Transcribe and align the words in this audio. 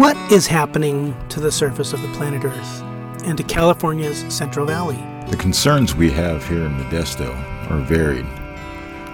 What 0.00 0.16
is 0.32 0.46
happening 0.46 1.14
to 1.28 1.40
the 1.40 1.52
surface 1.52 1.92
of 1.92 2.00
the 2.00 2.08
planet 2.14 2.42
Earth 2.42 2.82
and 3.26 3.36
to 3.36 3.44
California's 3.44 4.24
Central 4.34 4.64
Valley? 4.64 4.96
The 5.28 5.36
concerns 5.36 5.94
we 5.94 6.10
have 6.12 6.48
here 6.48 6.64
in 6.64 6.72
Modesto 6.72 7.30
are 7.70 7.80
varied. 7.80 8.24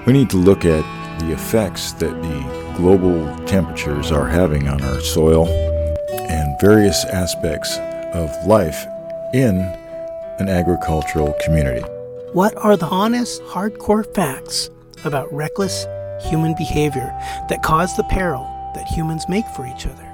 We 0.06 0.12
need 0.12 0.30
to 0.30 0.36
look 0.36 0.64
at 0.64 0.84
the 1.18 1.32
effects 1.32 1.90
that 1.94 2.22
the 2.22 2.72
global 2.76 3.36
temperatures 3.46 4.12
are 4.12 4.28
having 4.28 4.68
on 4.68 4.80
our 4.80 5.00
soil 5.00 5.48
and 6.08 6.60
various 6.60 7.04
aspects 7.06 7.78
of 8.14 8.30
life 8.46 8.86
in 9.34 9.56
an 10.38 10.48
agricultural 10.48 11.34
community. 11.44 11.84
What 12.32 12.56
are 12.58 12.76
the 12.76 12.86
honest, 12.86 13.42
hardcore 13.42 14.06
facts 14.14 14.70
about 15.04 15.32
reckless 15.32 15.84
human 16.20 16.54
behavior 16.54 17.12
that 17.48 17.64
cause 17.64 17.96
the 17.96 18.04
peril 18.04 18.44
that 18.76 18.86
humans 18.86 19.28
make 19.28 19.46
for 19.48 19.66
each 19.66 19.84
other? 19.84 20.05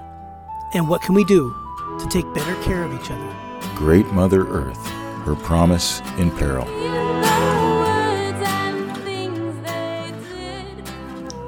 And 0.74 0.88
what 0.88 1.02
can 1.02 1.14
we 1.14 1.24
do 1.24 1.54
to 1.98 2.06
take 2.08 2.32
better 2.32 2.54
care 2.62 2.84
of 2.84 2.94
each 2.94 3.10
other? 3.10 3.36
Great 3.74 4.06
Mother 4.06 4.46
Earth, 4.48 4.86
her 5.24 5.34
promise 5.34 6.00
in 6.18 6.30
peril. 6.30 6.64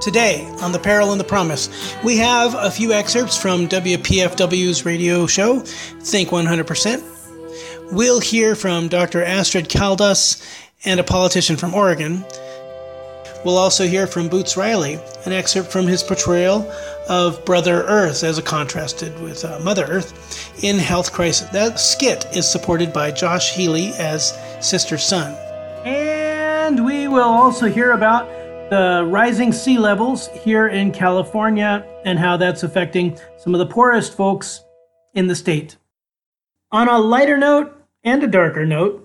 Today, 0.01 0.47
on 0.61 0.73
The 0.73 0.79
Peril 0.79 1.13
and 1.13 1.19
the 1.19 1.25
Promise, 1.25 1.97
we 2.05 2.19
have 2.19 2.55
a 2.55 2.71
few 2.71 2.93
excerpts 2.93 3.39
from 3.39 3.69
WPFW's 3.69 4.85
radio 4.85 5.27
show, 5.27 5.61
Think 5.61 6.29
100%. 6.29 7.03
We'll 7.91 8.21
hear 8.21 8.55
from 8.55 8.89
Dr. 8.89 9.25
Astrid 9.25 9.71
Caldas 9.71 10.47
and 10.85 11.01
a 11.01 11.05
politician 11.05 11.57
from 11.57 11.73
Oregon. 11.73 12.23
We'll 13.45 13.59
also 13.59 13.87
hear 13.87 14.07
from 14.07 14.29
Boots 14.29 14.57
Riley, 14.57 14.99
an 15.27 15.33
excerpt 15.33 15.71
from 15.71 15.87
his 15.87 16.03
portrayal 16.03 16.71
of 17.11 17.45
Brother 17.45 17.83
Earth 17.83 18.25
as 18.25 18.39
a 18.39 18.43
contrasted 18.43 19.21
with 19.21 19.45
uh, 19.45 19.61
Mother 19.61 19.85
Earth 19.85 20.65
in 20.65 20.79
Health 20.79 21.13
Crisis. 21.13 21.51
That 21.51 21.79
skit 21.79 22.25
is 22.35 22.51
supported 22.51 22.91
by 22.93 23.11
Josh 23.11 23.55
Healey 23.55 23.89
as 23.99 24.33
Sister 24.61 24.97
Sun. 24.97 25.35
And 25.85 26.87
we 26.87 27.07
will 27.07 27.21
also 27.29 27.67
hear 27.67 27.93
about 27.93 28.27
the 28.71 29.05
rising 29.07 29.53
sea 29.53 29.77
levels 29.77 30.29
here 30.29 30.69
in 30.69 30.91
California 30.91 31.87
and 32.07 32.19
how 32.19 32.39
that's 32.39 32.63
affecting 32.63 33.19
some 33.37 33.55
of 33.55 33.59
the 33.59 33.67
poorest 33.67 34.17
folks 34.17 34.65
in 35.13 35.27
the 35.27 35.37
state. 35.37 35.77
On 36.73 36.89
a 36.89 36.99
lighter 36.99 37.37
note 37.37 37.79
and 38.05 38.23
a 38.23 38.27
darker 38.27 38.65
note, 38.65 39.04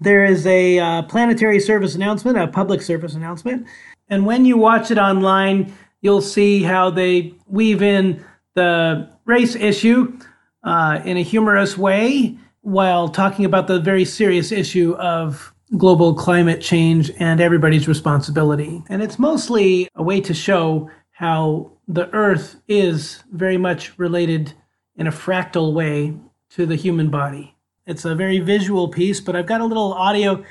there 0.00 0.24
is 0.24 0.46
a 0.46 0.78
uh, 0.78 1.02
planetary 1.02 1.60
service 1.60 1.94
announcement, 1.94 2.38
a 2.38 2.46
public 2.46 2.82
service 2.82 3.14
announcement. 3.14 3.66
And 4.08 4.26
when 4.26 4.44
you 4.44 4.56
watch 4.56 4.90
it 4.90 4.98
online, 4.98 5.72
you'll 6.00 6.22
see 6.22 6.62
how 6.62 6.90
they 6.90 7.34
weave 7.46 7.82
in 7.82 8.24
the 8.54 9.10
race 9.26 9.54
issue 9.54 10.18
uh, 10.64 11.00
in 11.04 11.16
a 11.16 11.22
humorous 11.22 11.76
way 11.78 12.36
while 12.62 13.08
talking 13.08 13.44
about 13.44 13.66
the 13.66 13.80
very 13.80 14.04
serious 14.04 14.52
issue 14.52 14.94
of 14.96 15.54
global 15.76 16.14
climate 16.14 16.60
change 16.60 17.10
and 17.18 17.40
everybody's 17.40 17.86
responsibility. 17.86 18.82
And 18.88 19.02
it's 19.02 19.18
mostly 19.18 19.88
a 19.94 20.02
way 20.02 20.20
to 20.22 20.34
show 20.34 20.90
how 21.12 21.72
the 21.86 22.12
Earth 22.14 22.56
is 22.66 23.22
very 23.30 23.56
much 23.56 23.98
related 23.98 24.54
in 24.96 25.06
a 25.06 25.12
fractal 25.12 25.72
way 25.72 26.14
to 26.50 26.66
the 26.66 26.76
human 26.76 27.10
body. 27.10 27.54
It's 27.90 28.04
a 28.04 28.14
very 28.14 28.38
visual 28.38 28.86
piece, 28.86 29.20
but 29.20 29.34
I've 29.34 29.46
got 29.46 29.60
a 29.60 29.64
little 29.64 29.92
audio 29.92 30.44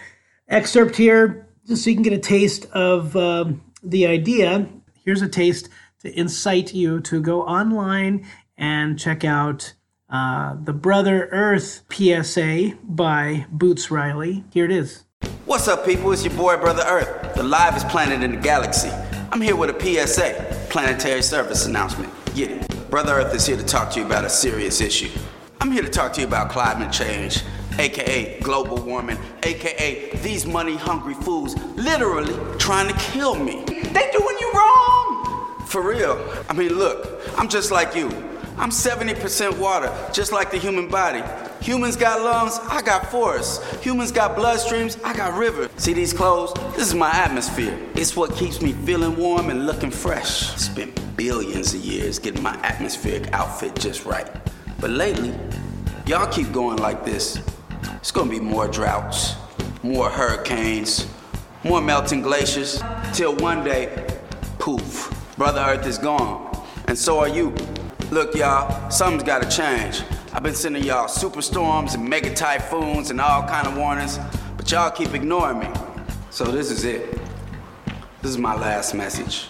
excerpt 0.49 0.97
here 0.97 1.47
just 1.65 1.85
so 1.85 1.89
you 1.89 1.95
can 1.95 2.03
get 2.03 2.11
a 2.11 2.17
taste 2.17 2.65
of 2.73 3.15
um, 3.15 3.61
the 3.81 4.07
idea. 4.07 4.67
Here's 5.05 5.21
a 5.21 5.29
taste 5.29 5.69
to 6.01 6.19
incite 6.19 6.73
you 6.73 6.99
to 6.99 7.21
go 7.21 7.43
online 7.43 8.27
and 8.57 8.99
check 8.99 9.23
out 9.23 9.73
uh, 10.09 10.57
the 10.61 10.73
Brother 10.73 11.29
Earth 11.31 11.83
PSA 11.89 12.73
by 12.83 13.45
Boots 13.49 13.89
Riley. 13.89 14.43
Here 14.51 14.65
it 14.65 14.71
is. 14.71 15.05
What's 15.45 15.69
up, 15.69 15.85
people? 15.85 16.11
It's 16.11 16.25
your 16.25 16.33
boy, 16.33 16.57
Brother 16.57 16.83
Earth, 16.85 17.35
the 17.35 17.43
livest 17.43 17.87
planet 17.87 18.21
in 18.21 18.31
the 18.31 18.41
galaxy. 18.41 18.91
I'm 19.31 19.39
here 19.39 19.55
with 19.55 19.69
a 19.69 19.79
PSA, 19.79 20.67
planetary 20.69 21.21
service 21.21 21.65
announcement. 21.65 22.11
Get 22.35 22.51
it. 22.51 22.89
Brother 22.89 23.13
Earth 23.13 23.33
is 23.33 23.45
here 23.45 23.55
to 23.55 23.63
talk 23.63 23.91
to 23.91 24.01
you 24.01 24.05
about 24.05 24.25
a 24.25 24.29
serious 24.29 24.81
issue. 24.81 25.09
I'm 25.61 25.71
here 25.73 25.83
to 25.83 25.89
talk 25.89 26.13
to 26.13 26.21
you 26.21 26.27
about 26.27 26.49
climate 26.49 26.89
change, 26.89 27.43
aka 27.77 28.39
global 28.39 28.77
warming, 28.77 29.17
aka 29.43 30.09
these 30.19 30.45
money 30.45 30.77
hungry 30.77 31.15
fools 31.15 31.55
literally 31.75 32.33
trying 32.57 32.87
to 32.87 32.97
kill 32.97 33.35
me. 33.35 33.65
They 33.65 34.09
doing 34.11 34.37
you 34.39 34.51
wrong! 34.55 35.65
For 35.67 35.81
real. 35.81 36.17
I 36.47 36.53
mean, 36.53 36.75
look, 36.75 37.21
I'm 37.37 37.49
just 37.49 37.71
like 37.71 37.93
you. 37.93 38.07
I'm 38.57 38.69
70% 38.69 39.57
water, 39.57 39.93
just 40.13 40.31
like 40.31 40.49
the 40.49 40.57
human 40.57 40.87
body. 40.87 41.23
Humans 41.61 41.97
got 41.97 42.21
lungs, 42.21 42.57
I 42.63 42.81
got 42.81 43.11
forests. 43.11 43.59
Humans 43.83 44.13
got 44.13 44.37
bloodstreams, 44.37 44.97
I 45.03 45.13
got 45.13 45.37
rivers. 45.37 45.69
See 45.75 45.93
these 45.93 46.13
clothes? 46.13 46.53
This 46.75 46.87
is 46.87 46.95
my 46.95 47.11
atmosphere. 47.11 47.77
It's 47.95 48.15
what 48.15 48.33
keeps 48.35 48.61
me 48.61 48.71
feeling 48.71 49.17
warm 49.17 49.49
and 49.49 49.65
looking 49.65 49.91
fresh. 49.91 50.55
Spent 50.55 51.17
billions 51.17 51.73
of 51.73 51.81
years 51.81 52.17
getting 52.17 52.41
my 52.41 52.55
atmospheric 52.63 53.31
outfit 53.33 53.75
just 53.75 54.05
right. 54.05 54.27
But 54.81 54.91
lately, 54.91 55.33
y'all 56.05 56.31
keep 56.31 56.53
going 56.53 56.77
like 56.77 57.03
this. 57.03 57.39
It's 57.95 58.11
gonna 58.11 58.29
be 58.29 58.39
more 58.39 58.67
droughts, 58.67 59.35
more 59.83 60.09
hurricanes, 60.09 61.05
more 61.65 61.81
melting 61.81 62.21
glaciers, 62.21 62.81
till 63.13 63.35
one 63.35 63.63
day, 63.63 64.07
poof, 64.57 65.13
Brother 65.37 65.59
Earth 65.59 65.85
is 65.85 65.97
gone. 65.97 66.65
And 66.87 66.97
so 66.97 67.19
are 67.19 67.27
you. 67.27 67.53
Look, 68.09 68.35
y'all, 68.35 68.89
something's 68.89 69.23
gotta 69.23 69.49
change. 69.49 70.01
I've 70.31 70.43
been 70.43 70.55
sending 70.55 70.83
y'all 70.83 71.07
superstorms 71.07 71.95
and 71.95 72.07
mega 72.07 72.33
typhoons 72.33 73.11
and 73.11 73.19
all 73.19 73.43
kind 73.43 73.67
of 73.67 73.75
warnings, 73.75 74.17
but 74.55 74.71
y'all 74.71 74.91
keep 74.91 75.13
ignoring 75.13 75.59
me. 75.59 75.67
So 76.29 76.45
this 76.45 76.71
is 76.71 76.85
it. 76.85 77.19
This 78.21 78.31
is 78.31 78.37
my 78.37 78.55
last 78.55 78.93
message. 78.93 79.49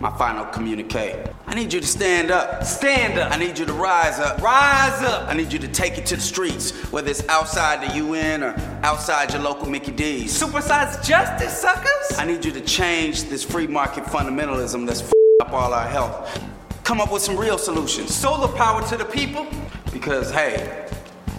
My 0.00 0.16
final 0.16 0.44
communique. 0.46 1.24
I 1.48 1.54
need 1.54 1.72
you 1.72 1.80
to 1.80 1.86
stand 1.86 2.30
up. 2.30 2.62
Stand 2.62 3.18
up. 3.18 3.32
I 3.32 3.36
need 3.36 3.58
you 3.58 3.64
to 3.66 3.72
rise 3.72 4.20
up. 4.20 4.40
Rise 4.40 5.02
up. 5.02 5.28
I 5.28 5.34
need 5.34 5.52
you 5.52 5.58
to 5.58 5.66
take 5.66 5.98
it 5.98 6.06
to 6.06 6.14
the 6.16 6.22
streets, 6.22 6.70
whether 6.92 7.10
it's 7.10 7.26
outside 7.28 7.88
the 7.88 7.96
UN 7.96 8.44
or 8.44 8.54
outside 8.84 9.32
your 9.32 9.42
local 9.42 9.68
Mickey 9.68 9.90
D's. 9.90 10.40
Supersize 10.40 11.04
justice, 11.04 11.58
suckers. 11.58 12.16
I 12.16 12.24
need 12.24 12.44
you 12.44 12.52
to 12.52 12.60
change 12.60 13.24
this 13.24 13.42
free 13.42 13.66
market 13.66 14.04
fundamentalism 14.04 14.86
that's 14.86 15.02
f- 15.02 15.12
up 15.42 15.52
all 15.52 15.74
our 15.74 15.88
health. 15.88 16.40
Come 16.84 17.00
up 17.00 17.10
with 17.12 17.22
some 17.22 17.36
real 17.36 17.58
solutions. 17.58 18.14
Solar 18.14 18.48
power 18.56 18.86
to 18.88 18.96
the 18.96 19.04
people. 19.04 19.48
Because, 19.92 20.30
hey, 20.30 20.86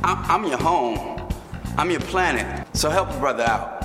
I'm, 0.03 0.17
I'm 0.29 0.43
your 0.49 0.57
home. 0.57 1.21
I'm 1.77 1.89
your 1.91 2.01
planet. 2.01 2.67
So 2.75 2.89
help 2.89 3.09
a 3.09 3.19
brother 3.19 3.43
out. 3.43 3.78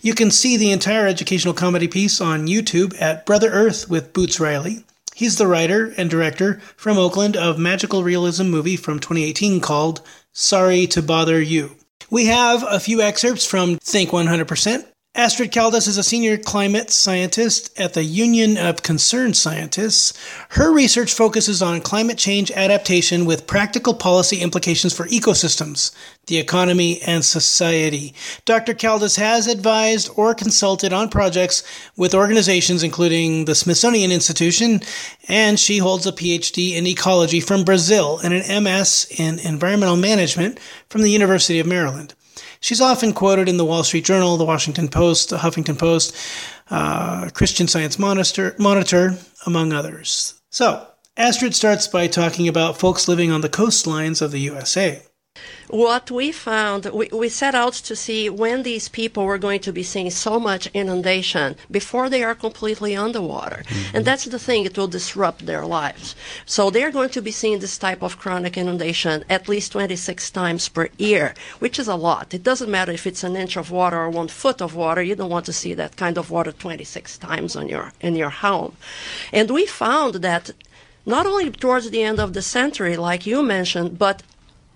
You 0.00 0.14
can 0.14 0.30
see 0.30 0.56
the 0.56 0.70
entire 0.70 1.06
educational 1.06 1.54
comedy 1.54 1.88
piece 1.88 2.20
on 2.20 2.46
YouTube 2.46 2.94
at 3.00 3.26
Brother 3.26 3.50
Earth 3.50 3.90
with 3.90 4.12
Boots 4.12 4.38
Riley. 4.38 4.84
He's 5.14 5.38
the 5.38 5.48
writer 5.48 5.92
and 5.96 6.08
director 6.08 6.60
from 6.76 6.96
Oakland 6.96 7.36
of 7.36 7.58
magical 7.58 8.04
realism 8.04 8.44
movie 8.44 8.76
from 8.76 9.00
2018 9.00 9.60
called 9.60 10.00
Sorry 10.32 10.86
to 10.88 11.02
Bother 11.02 11.40
You. 11.42 11.74
We 12.10 12.26
have 12.26 12.64
a 12.68 12.78
few 12.78 13.00
excerpts 13.00 13.44
from 13.44 13.78
Think 13.78 14.10
100%. 14.10 14.86
Astrid 15.18 15.50
Caldas 15.50 15.88
is 15.88 15.98
a 15.98 16.04
senior 16.04 16.38
climate 16.38 16.90
scientist 16.90 17.76
at 17.76 17.94
the 17.94 18.04
Union 18.04 18.56
of 18.56 18.84
Concerned 18.84 19.36
Scientists. 19.36 20.16
Her 20.50 20.72
research 20.72 21.12
focuses 21.12 21.60
on 21.60 21.80
climate 21.80 22.18
change 22.18 22.52
adaptation 22.52 23.24
with 23.24 23.48
practical 23.48 23.94
policy 23.94 24.40
implications 24.40 24.94
for 24.94 25.08
ecosystems, 25.08 25.92
the 26.28 26.38
economy, 26.38 27.02
and 27.02 27.24
society. 27.24 28.14
Dr. 28.44 28.74
Caldas 28.74 29.16
has 29.16 29.48
advised 29.48 30.08
or 30.14 30.36
consulted 30.36 30.92
on 30.92 31.08
projects 31.08 31.64
with 31.96 32.14
organizations 32.14 32.84
including 32.84 33.46
the 33.46 33.56
Smithsonian 33.56 34.12
Institution, 34.12 34.80
and 35.26 35.58
she 35.58 35.78
holds 35.78 36.06
a 36.06 36.12
PhD 36.12 36.76
in 36.76 36.86
ecology 36.86 37.40
from 37.40 37.64
Brazil 37.64 38.20
and 38.22 38.32
an 38.32 38.62
MS 38.62 39.08
in 39.18 39.40
environmental 39.40 39.96
management 39.96 40.60
from 40.88 41.02
the 41.02 41.10
University 41.10 41.58
of 41.58 41.66
Maryland. 41.66 42.14
She's 42.60 42.80
often 42.80 43.12
quoted 43.12 43.48
in 43.48 43.56
the 43.56 43.64
Wall 43.64 43.84
Street 43.84 44.04
Journal, 44.04 44.36
the 44.36 44.44
Washington 44.44 44.88
Post, 44.88 45.30
the 45.30 45.38
Huffington 45.38 45.78
Post, 45.78 46.16
uh, 46.70 47.30
Christian 47.32 47.68
Science 47.68 47.98
Monitor, 47.98 48.54
Monitor, 48.58 49.16
among 49.46 49.72
others. 49.72 50.34
So, 50.50 50.86
Astrid 51.16 51.54
starts 51.54 51.86
by 51.88 52.06
talking 52.06 52.48
about 52.48 52.78
folks 52.78 53.08
living 53.08 53.30
on 53.30 53.40
the 53.40 53.48
coastlines 53.48 54.22
of 54.22 54.30
the 54.30 54.40
USA 54.40 55.02
what 55.68 56.10
we 56.10 56.32
found, 56.32 56.86
we, 56.86 57.08
we 57.12 57.28
set 57.28 57.54
out 57.54 57.74
to 57.74 57.94
see 57.94 58.30
when 58.30 58.62
these 58.62 58.88
people 58.88 59.24
were 59.24 59.38
going 59.38 59.60
to 59.60 59.72
be 59.72 59.82
seeing 59.82 60.10
so 60.10 60.40
much 60.40 60.66
inundation 60.72 61.56
before 61.70 62.08
they 62.08 62.22
are 62.22 62.34
completely 62.34 62.96
underwater. 62.96 63.62
Mm-hmm. 63.64 63.96
And 63.96 64.04
that's 64.04 64.24
the 64.24 64.38
thing, 64.38 64.64
it 64.64 64.78
will 64.78 64.88
disrupt 64.88 65.46
their 65.46 65.66
lives. 65.66 66.16
So 66.46 66.70
they're 66.70 66.90
going 66.90 67.10
to 67.10 67.22
be 67.22 67.30
seeing 67.30 67.58
this 67.58 67.76
type 67.76 68.02
of 68.02 68.18
chronic 68.18 68.56
inundation 68.56 69.24
at 69.28 69.48
least 69.48 69.72
26 69.72 70.30
times 70.30 70.68
per 70.68 70.88
year, 70.96 71.34
which 71.58 71.78
is 71.78 71.88
a 71.88 71.96
lot. 71.96 72.32
It 72.32 72.42
doesn't 72.42 72.70
matter 72.70 72.92
if 72.92 73.06
it's 73.06 73.24
an 73.24 73.36
inch 73.36 73.56
of 73.56 73.70
water 73.70 73.98
or 73.98 74.10
one 74.10 74.28
foot 74.28 74.62
of 74.62 74.74
water, 74.74 75.02
you 75.02 75.14
don't 75.14 75.30
want 75.30 75.46
to 75.46 75.52
see 75.52 75.74
that 75.74 75.96
kind 75.96 76.16
of 76.16 76.30
water 76.30 76.52
26 76.52 77.18
times 77.18 77.56
on 77.56 77.68
your, 77.68 77.92
in 78.00 78.16
your 78.16 78.30
home. 78.30 78.76
And 79.32 79.50
we 79.50 79.66
found 79.66 80.16
that 80.16 80.50
not 81.04 81.26
only 81.26 81.50
towards 81.50 81.90
the 81.90 82.02
end 82.02 82.20
of 82.20 82.32
the 82.32 82.42
century, 82.42 82.96
like 82.96 83.26
you 83.26 83.42
mentioned, 83.42 83.98
but 83.98 84.22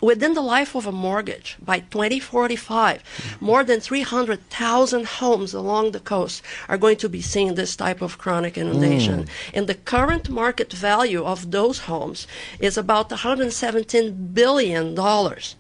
within 0.03 0.35
the 0.35 0.43
life 0.43 0.75
of 0.75 0.87
a 0.87 0.93
mortgage 0.93 1.57
by 1.65 1.79
2045 1.79 3.03
mm-hmm. 3.03 3.45
more 3.45 3.65
than 3.65 3.81
300,000 3.81 5.07
homes 5.07 5.55
along 5.55 5.93
the 5.93 6.01
coast 6.01 6.43
are 6.69 6.77
going 6.77 6.97
to 6.97 7.09
be 7.09 7.23
seeing 7.23 7.55
this 7.55 7.77
type 7.77 8.03
of 8.03 8.19
chronic 8.19 8.59
inundation. 8.59 9.25
Mm. 9.25 9.29
And 9.55 9.67
the 9.67 9.75
current 9.75 10.29
market 10.29 10.73
value 10.73 11.25
of 11.25 11.53
those 11.53 11.79
homes 11.91 12.27
is 12.59 12.77
about 12.77 13.11
117 13.11 14.33
billion 14.35 14.95
dollars 14.95 15.55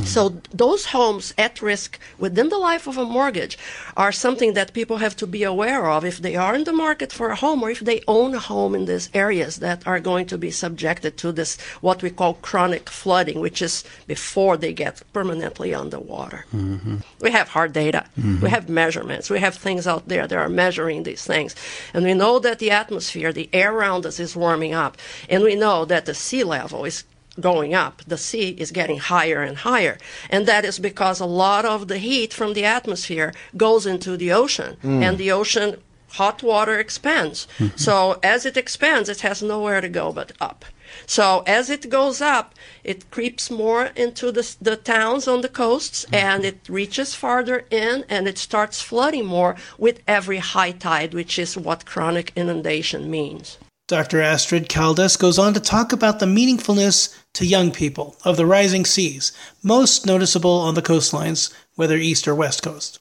so 0.00 0.30
those 0.50 0.86
homes 0.86 1.34
at 1.36 1.60
risk 1.60 1.98
within 2.18 2.48
the 2.48 2.56
life 2.56 2.86
of 2.86 2.96
a 2.96 3.04
mortgage 3.04 3.58
are 3.94 4.10
something 4.10 4.54
that 4.54 4.72
people 4.72 4.96
have 4.96 5.14
to 5.16 5.26
be 5.26 5.42
aware 5.42 5.90
of 5.90 6.02
if 6.04 6.18
they 6.18 6.34
are 6.34 6.54
in 6.54 6.64
the 6.64 6.72
market 6.72 7.12
for 7.12 7.28
a 7.28 7.36
home 7.36 7.62
or 7.62 7.70
if 7.70 7.80
they 7.80 8.02
own 8.08 8.34
a 8.34 8.38
home 8.38 8.74
in 8.74 8.86
these 8.86 9.10
areas 9.12 9.56
that 9.56 9.86
are 9.86 10.00
going 10.00 10.24
to 10.26 10.38
be 10.38 10.50
subjected 10.50 11.18
to 11.18 11.30
this 11.30 11.60
what 11.82 12.02
we 12.02 12.08
call 12.08 12.34
chronic 12.34 12.88
flooding, 12.88 13.38
which 13.40 13.60
is 13.60 13.84
before 14.06 14.56
they 14.56 14.72
get 14.72 15.02
permanently 15.12 15.74
underwater. 15.74 16.46
Mm-hmm. 16.54 16.96
We 17.20 17.30
have 17.32 17.48
hard 17.48 17.74
data. 17.74 18.06
We 18.16 18.22
mm-hmm. 18.22 18.46
have 18.46 18.70
measurements. 18.70 19.28
We 19.28 19.40
have 19.40 19.54
things 19.56 19.86
out 19.86 20.08
there 20.08 20.26
that 20.26 20.38
are 20.38 20.48
measuring 20.48 21.02
these 21.02 21.24
things. 21.24 21.54
And 21.92 22.04
we 22.04 22.14
know 22.14 22.38
that 22.38 22.60
the 22.60 22.70
atmosphere, 22.70 23.32
the 23.32 23.50
air 23.52 23.74
around 23.74 24.06
us 24.06 24.18
is 24.18 24.34
warming 24.34 24.72
up. 24.72 24.96
And 25.28 25.42
we 25.42 25.54
know 25.54 25.84
that 25.84 26.06
the 26.06 26.14
sea 26.14 26.44
level 26.44 26.86
is 26.86 27.04
going 27.40 27.74
up. 27.74 28.02
The 28.06 28.18
sea 28.18 28.50
is 28.50 28.70
getting 28.70 28.98
higher 28.98 29.42
and 29.42 29.56
higher. 29.56 29.98
And 30.30 30.46
that 30.46 30.64
is 30.64 30.78
because 30.78 31.20
a 31.20 31.26
lot 31.26 31.64
of 31.64 31.88
the 31.88 31.98
heat 31.98 32.32
from 32.32 32.52
the 32.54 32.64
atmosphere 32.64 33.32
goes 33.56 33.86
into 33.86 34.16
the 34.16 34.32
ocean. 34.32 34.76
Hmm. 34.82 35.02
And 35.02 35.18
the 35.18 35.32
ocean, 35.32 35.76
hot 36.12 36.42
water 36.42 36.78
expands. 36.78 37.46
Mm-hmm. 37.58 37.76
So 37.76 38.18
as 38.22 38.44
it 38.44 38.56
expands, 38.56 39.08
it 39.08 39.20
has 39.20 39.42
nowhere 39.42 39.80
to 39.80 39.88
go 39.88 40.12
but 40.12 40.32
up. 40.40 40.64
So 41.06 41.42
as 41.46 41.70
it 41.70 41.88
goes 41.88 42.20
up, 42.20 42.54
it 42.84 43.10
creeps 43.10 43.50
more 43.50 43.86
into 43.96 44.30
the, 44.30 44.54
the 44.60 44.76
towns 44.76 45.26
on 45.26 45.40
the 45.40 45.48
coasts 45.48 46.04
mm-hmm. 46.04 46.14
and 46.14 46.44
it 46.44 46.68
reaches 46.68 47.14
farther 47.14 47.64
in 47.70 48.04
and 48.10 48.28
it 48.28 48.36
starts 48.36 48.82
flooding 48.82 49.26
more 49.26 49.56
with 49.78 50.00
every 50.06 50.38
high 50.38 50.72
tide, 50.72 51.14
which 51.14 51.38
is 51.38 51.56
what 51.56 51.86
chronic 51.86 52.32
inundation 52.36 53.10
means. 53.10 53.58
Dr. 53.88 54.22
Astrid 54.22 54.68
Caldas 54.68 55.18
goes 55.18 55.38
on 55.38 55.54
to 55.54 55.60
talk 55.60 55.92
about 55.92 56.18
the 56.18 56.26
meaningfulness 56.26 57.14
to 57.34 57.46
young 57.46 57.70
people 57.70 58.16
of 58.24 58.36
the 58.36 58.46
rising 58.46 58.84
seas, 58.84 59.32
most 59.62 60.06
noticeable 60.06 60.58
on 60.58 60.74
the 60.74 60.82
coastlines, 60.82 61.52
whether 61.74 61.96
east 61.96 62.28
or 62.28 62.34
west 62.34 62.62
coast. 62.62 62.98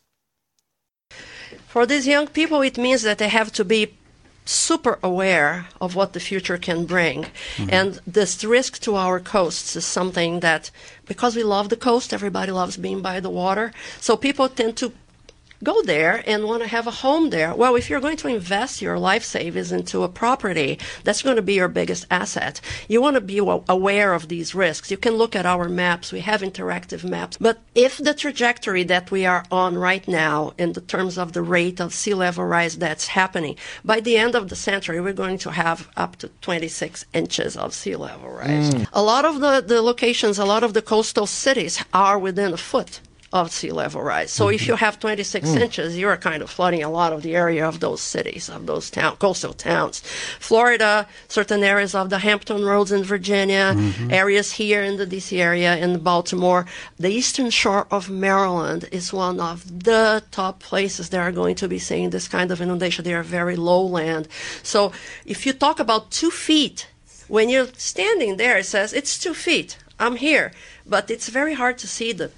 For 1.68 1.86
these 1.86 2.08
young 2.08 2.28
people, 2.28 2.62
it 2.62 2.78
means 2.78 3.02
that 3.04 3.18
they 3.18 3.30
have 3.30 3.52
to 3.54 3.66
be 3.66 3.94
super 4.46 5.00
aware 5.04 5.68
of 5.80 5.96
what 5.96 6.14
the 6.14 6.20
future 6.20 6.58
can 6.58 6.86
bring. 6.86 7.26
Mm-hmm. 7.56 7.70
And 7.70 8.00
this 8.08 8.44
risk 8.44 8.80
to 8.82 8.96
our 8.96 9.20
coasts 9.20 9.76
is 9.76 9.86
something 9.86 10.40
that, 10.40 10.72
because 11.06 11.36
we 11.36 11.44
love 11.44 11.70
the 11.70 11.78
coast, 11.78 12.14
everybody 12.14 12.52
loves 12.52 12.78
being 12.78 13.02
by 13.02 13.20
the 13.20 13.30
water. 13.30 13.72
So 14.00 14.18
people 14.18 14.50
tend 14.50 14.78
to 14.78 14.92
go 15.64 15.82
there 15.84 16.24
and 16.26 16.46
want 16.46 16.64
to 16.64 16.68
have 16.68 16.88
a 16.88 16.92
home 16.92 17.30
there. 17.30 17.54
Well, 17.54 17.76
if 17.76 17.90
you're 17.90 18.00
going 18.00 18.18
to 18.18 18.28
invest 18.28 18.82
your 18.82 18.98
life 18.98 19.24
savings 19.24 19.72
into 19.72 20.04
a 20.04 20.10
property, 20.10 20.80
that's 21.04 21.22
going 21.22 21.36
to 21.36 21.42
be 21.42 21.56
your 21.56 21.68
biggest 21.68 22.06
asset. 22.10 22.62
You 22.88 23.02
want 23.02 23.16
to 23.16 23.22
be 23.22 23.38
aware 23.38 24.14
of 24.14 24.28
these 24.28 24.56
risks. 24.56 24.92
You 24.92 24.98
can 24.98 25.14
look 25.14 25.36
at 25.36 25.46
our 25.46 25.70
maps. 25.70 26.12
We 26.12 26.22
have 26.22 26.42
interactive 26.42 27.04
maps. 27.04 27.38
But 27.40 27.60
if 27.76 27.98
the 27.98 28.14
trajectory 28.14 28.84
that 28.84 29.12
we 29.12 29.26
are 29.26 29.46
on 29.52 29.78
right 29.78 30.08
now 30.08 30.54
in 30.58 30.74
the 30.74 30.82
terms 30.82 31.18
of 31.18 31.34
the 31.34 31.42
rate 31.42 31.80
of 31.80 31.94
sea 31.94 32.14
level 32.14 32.46
rise 32.46 32.78
that's 32.78 33.08
happening, 33.08 33.56
by 33.84 34.00
the 34.00 34.18
end 34.18 34.36
of 34.36 34.50
the 34.50 34.56
century, 34.56 35.00
we're 35.00 35.14
going 35.14 35.38
to 35.40 35.52
have 35.52 35.90
up 35.98 36.16
to 36.18 36.30
26 36.42 37.06
inches 37.14 37.58
of 37.58 37.74
sea 37.74 37.96
level 37.96 38.30
rise. 38.30 38.74
Mm. 38.74 38.88
A 38.94 39.02
lot 39.02 39.26
of 39.26 39.40
the, 39.40 39.62
the 39.62 39.82
locations, 39.82 40.38
a 40.38 40.46
lot 40.46 40.64
of 40.64 40.74
the 40.74 40.82
coastal 40.82 41.28
cities 41.28 41.84
are 41.94 42.18
within 42.18 42.54
a 42.54 42.58
foot 42.58 43.00
of 43.34 43.52
sea 43.52 43.72
level 43.72 44.02
rise. 44.02 44.32
So 44.32 44.50
if 44.50 44.68
you 44.68 44.76
have 44.76 45.00
26 45.00 45.50
mm. 45.50 45.60
inches, 45.62 45.98
you're 45.98 46.18
kind 46.18 46.42
of 46.44 46.50
flooding 46.50 46.84
a 46.84 46.90
lot 46.90 47.14
of 47.14 47.22
the 47.22 47.36
area 47.36 47.66
of 47.66 47.80
those 47.80 48.02
cities, 48.02 48.50
of 48.50 48.66
those 48.66 48.90
town, 48.90 49.16
coastal 49.18 49.54
towns. 49.54 50.02
Florida, 50.40 51.08
certain 51.28 51.64
areas 51.64 51.96
of 51.96 52.10
the 52.10 52.20
Hampton 52.20 52.66
Roads 52.66 52.92
in 52.92 53.04
Virginia, 53.04 53.74
mm-hmm. 53.76 54.12
areas 54.12 54.54
here 54.54 54.84
in 54.84 54.98
the 54.98 55.08
DC 55.08 55.38
area 55.40 55.78
in 55.78 56.00
Baltimore. 56.00 56.66
The 56.98 57.10
eastern 57.10 57.50
shore 57.50 57.88
of 57.90 58.10
Maryland 58.10 58.90
is 58.92 59.14
one 59.14 59.40
of 59.40 59.84
the 59.84 60.24
top 60.32 60.60
places 60.60 61.10
that 61.10 61.20
are 61.20 61.32
going 61.32 61.56
to 61.56 61.68
be 61.68 61.80
seeing 61.80 62.10
this 62.10 62.28
kind 62.28 62.52
of 62.52 62.62
inundation. 62.62 63.06
They 63.06 63.14
are 63.14 63.24
very 63.24 63.56
low 63.56 63.82
land. 63.82 64.28
So 64.62 64.92
if 65.26 65.46
you 65.46 65.54
talk 65.54 65.80
about 65.80 66.12
two 66.12 66.32
feet, 66.32 66.88
when 67.30 67.48
you're 67.48 67.70
standing 67.78 68.36
there, 68.36 68.58
it 68.58 68.66
says 68.66 68.92
it's 68.92 69.18
two 69.18 69.34
feet. 69.34 69.78
I'm 69.98 70.18
here. 70.18 70.52
But 70.86 71.10
it's 71.10 71.30
very 71.30 71.54
hard 71.54 71.78
to 71.78 71.88
see 71.88 72.12
the 72.12 72.32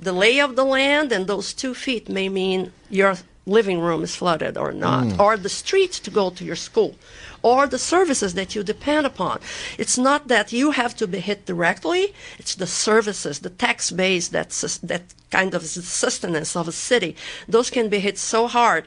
the 0.00 0.12
lay 0.12 0.40
of 0.40 0.56
the 0.56 0.64
land 0.64 1.12
and 1.12 1.26
those 1.26 1.52
two 1.52 1.74
feet 1.74 2.08
may 2.08 2.28
mean 2.28 2.72
your 2.90 3.16
living 3.46 3.80
room 3.80 4.02
is 4.04 4.14
flooded 4.14 4.56
or 4.56 4.72
not, 4.72 5.04
mm. 5.04 5.18
or 5.18 5.36
the 5.36 5.48
street 5.48 5.92
to 5.92 6.10
go 6.10 6.30
to 6.30 6.44
your 6.44 6.56
school, 6.56 6.94
or 7.42 7.66
the 7.66 7.78
services 7.78 8.34
that 8.34 8.54
you 8.54 8.62
depend 8.62 9.06
upon. 9.06 9.40
It's 9.78 9.98
not 9.98 10.28
that 10.28 10.52
you 10.52 10.72
have 10.72 10.94
to 10.96 11.06
be 11.06 11.20
hit 11.20 11.46
directly, 11.46 12.14
it's 12.38 12.54
the 12.54 12.66
services, 12.66 13.40
the 13.40 13.50
tax 13.50 13.90
base, 13.90 14.28
that, 14.28 14.52
sus- 14.52 14.78
that 14.78 15.02
kind 15.30 15.54
of 15.54 15.62
sustenance 15.64 16.54
of 16.54 16.68
a 16.68 16.72
city. 16.72 17.16
Those 17.48 17.70
can 17.70 17.88
be 17.88 17.98
hit 17.98 18.18
so 18.18 18.46
hard. 18.46 18.84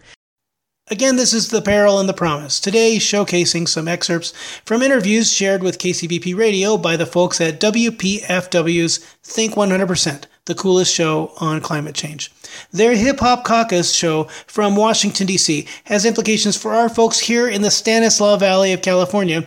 Again, 0.89 1.15
this 1.15 1.33
is 1.33 1.49
The 1.49 1.61
Peril 1.61 1.99
and 1.99 2.09
the 2.09 2.13
Promise, 2.13 2.59
today 2.59 2.97
showcasing 2.97 3.67
some 3.67 3.87
excerpts 3.87 4.33
from 4.65 4.81
interviews 4.81 5.31
shared 5.31 5.63
with 5.63 5.77
KCBP 5.77 6.35
Radio 6.35 6.75
by 6.75 6.97
the 6.97 7.05
folks 7.05 7.39
at 7.39 7.61
WPFW's 7.61 8.97
Think 9.23 9.53
100%, 9.53 10.25
the 10.45 10.55
coolest 10.55 10.93
show 10.93 11.31
on 11.39 11.61
climate 11.61 11.95
change. 11.95 12.31
Their 12.71 12.95
Hip 12.95 13.19
Hop 13.19 13.43
Caucus 13.43 13.93
show 13.93 14.25
from 14.47 14.75
Washington, 14.75 15.27
D.C. 15.27 15.67
has 15.85 16.05
implications 16.05 16.57
for 16.57 16.73
our 16.73 16.89
folks 16.89 17.19
here 17.19 17.47
in 17.47 17.61
the 17.61 17.71
Stanislaus 17.71 18.39
Valley 18.39 18.73
of 18.73 18.81
California, 18.81 19.45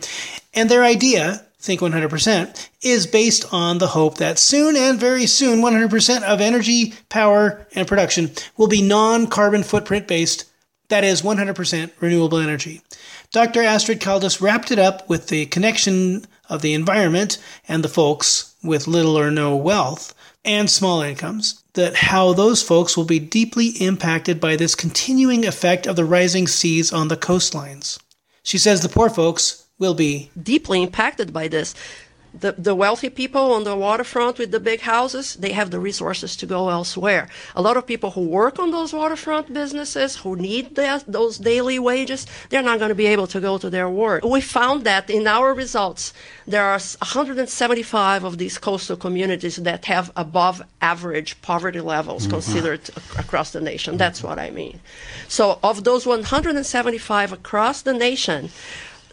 and 0.52 0.70
their 0.70 0.85
idea, 0.85 1.44
Think 1.58 1.81
100%, 1.81 2.69
is 2.82 3.06
based 3.06 3.52
on 3.52 3.79
the 3.79 3.87
hope 3.87 4.19
that 4.19 4.38
soon 4.38 4.76
and 4.76 5.00
very 5.00 5.25
soon 5.25 5.61
100% 5.61 6.23
of 6.23 6.41
energy, 6.43 6.93
power, 7.08 7.67
and 7.75 7.88
production 7.88 8.32
will 8.58 8.69
be 8.69 8.82
non 8.82 9.26
carbon 9.26 9.62
footprint 9.62 10.06
based 10.06 10.44
that 10.88 11.05
is 11.05 11.23
100% 11.23 11.91
renewable 12.00 12.38
energy. 12.38 12.82
Dr. 13.32 13.62
Astrid 13.62 14.00
Caldas 14.00 14.41
wrapped 14.41 14.70
it 14.70 14.79
up 14.79 15.08
with 15.08 15.29
the 15.29 15.46
connection 15.46 16.27
of 16.48 16.63
the 16.63 16.74
environment 16.74 17.39
and 17.67 17.82
the 17.82 17.89
folks 17.89 18.55
with 18.63 18.86
little 18.86 19.19
or 19.19 19.31
no 19.31 19.56
wealth 19.56 20.14
and 20.44 20.70
small 20.70 21.03
incomes, 21.03 21.63
that 21.74 21.96
how 21.96 22.32
those 22.32 22.63
folks 22.63 22.96
will 22.96 23.05
be 23.05 23.19
deeply 23.19 23.69
impacted 23.81 24.41
by 24.41 24.56
this 24.56 24.74
continuing 24.74 25.46
effect 25.46 25.86
of 25.86 25.96
the 25.96 26.05
rising 26.05 26.46
seas 26.46 26.93
on 26.93 27.08
the 27.08 27.17
coastlines. 27.17 27.98
She 28.43 28.58
says 28.58 28.81
the 28.81 28.89
poor 28.89 29.08
folks 29.08 29.67
will 29.79 29.94
be 29.94 30.31
deeply 30.41 30.82
impacted 30.82 31.32
by 31.32 31.48
this. 31.48 31.74
The, 32.41 32.53
the 32.53 32.74
wealthy 32.74 33.10
people 33.10 33.53
on 33.53 33.62
the 33.64 33.76
waterfront 33.76 34.38
with 34.38 34.50
the 34.50 34.58
big 34.58 34.81
houses, 34.81 35.34
they 35.36 35.53
have 35.53 35.70
the 35.70 35.79
resources 35.79 36.34
to 36.36 36.46
go 36.46 36.69
elsewhere. 36.69 37.29
A 37.55 37.62
lot 37.62 37.76
of 37.76 37.86
people 37.86 38.10
who 38.10 38.22
work 38.22 38.58
on 38.58 38.72
those 38.72 38.93
waterfront 38.93 39.53
businesses, 39.53 40.17
who 40.17 40.34
need 40.34 40.74
the, 40.74 41.03
those 41.06 41.38
daily 41.38 41.79
wages, 41.79 42.26
they're 42.50 42.62
not 42.62 42.81
going 42.81 42.88
to 42.88 42.94
be 42.94 43.06
able 43.06 43.29
to 43.29 43.41
go 43.41 43.56
to 43.58 43.70
their 43.70 43.88
work. 43.88 44.24
We 44.24 44.41
found 44.41 44.82
that 44.84 45.10
in 45.10 45.26
our 45.29 45.55
results, 45.55 46.12
there 46.46 46.64
are 46.64 46.79
175 46.79 48.24
of 48.24 48.38
these 48.38 48.58
coastal 48.58 48.96
communities 48.96 49.56
that 49.56 49.84
have 49.84 50.10
above 50.17 50.62
average 50.82 51.41
poverty 51.41 51.81
levels 51.81 52.22
mm-hmm. 52.22 52.32
considered 52.32 52.91
across 53.17 53.53
the 53.53 53.60
nation. 53.60 53.96
That's 53.96 54.22
what 54.22 54.38
I 54.38 54.50
mean. 54.50 54.81
So, 55.29 55.58
of 55.62 55.84
those 55.84 56.06
175 56.06 57.32
across 57.32 57.82
the 57.82 57.93
nation, 57.93 58.50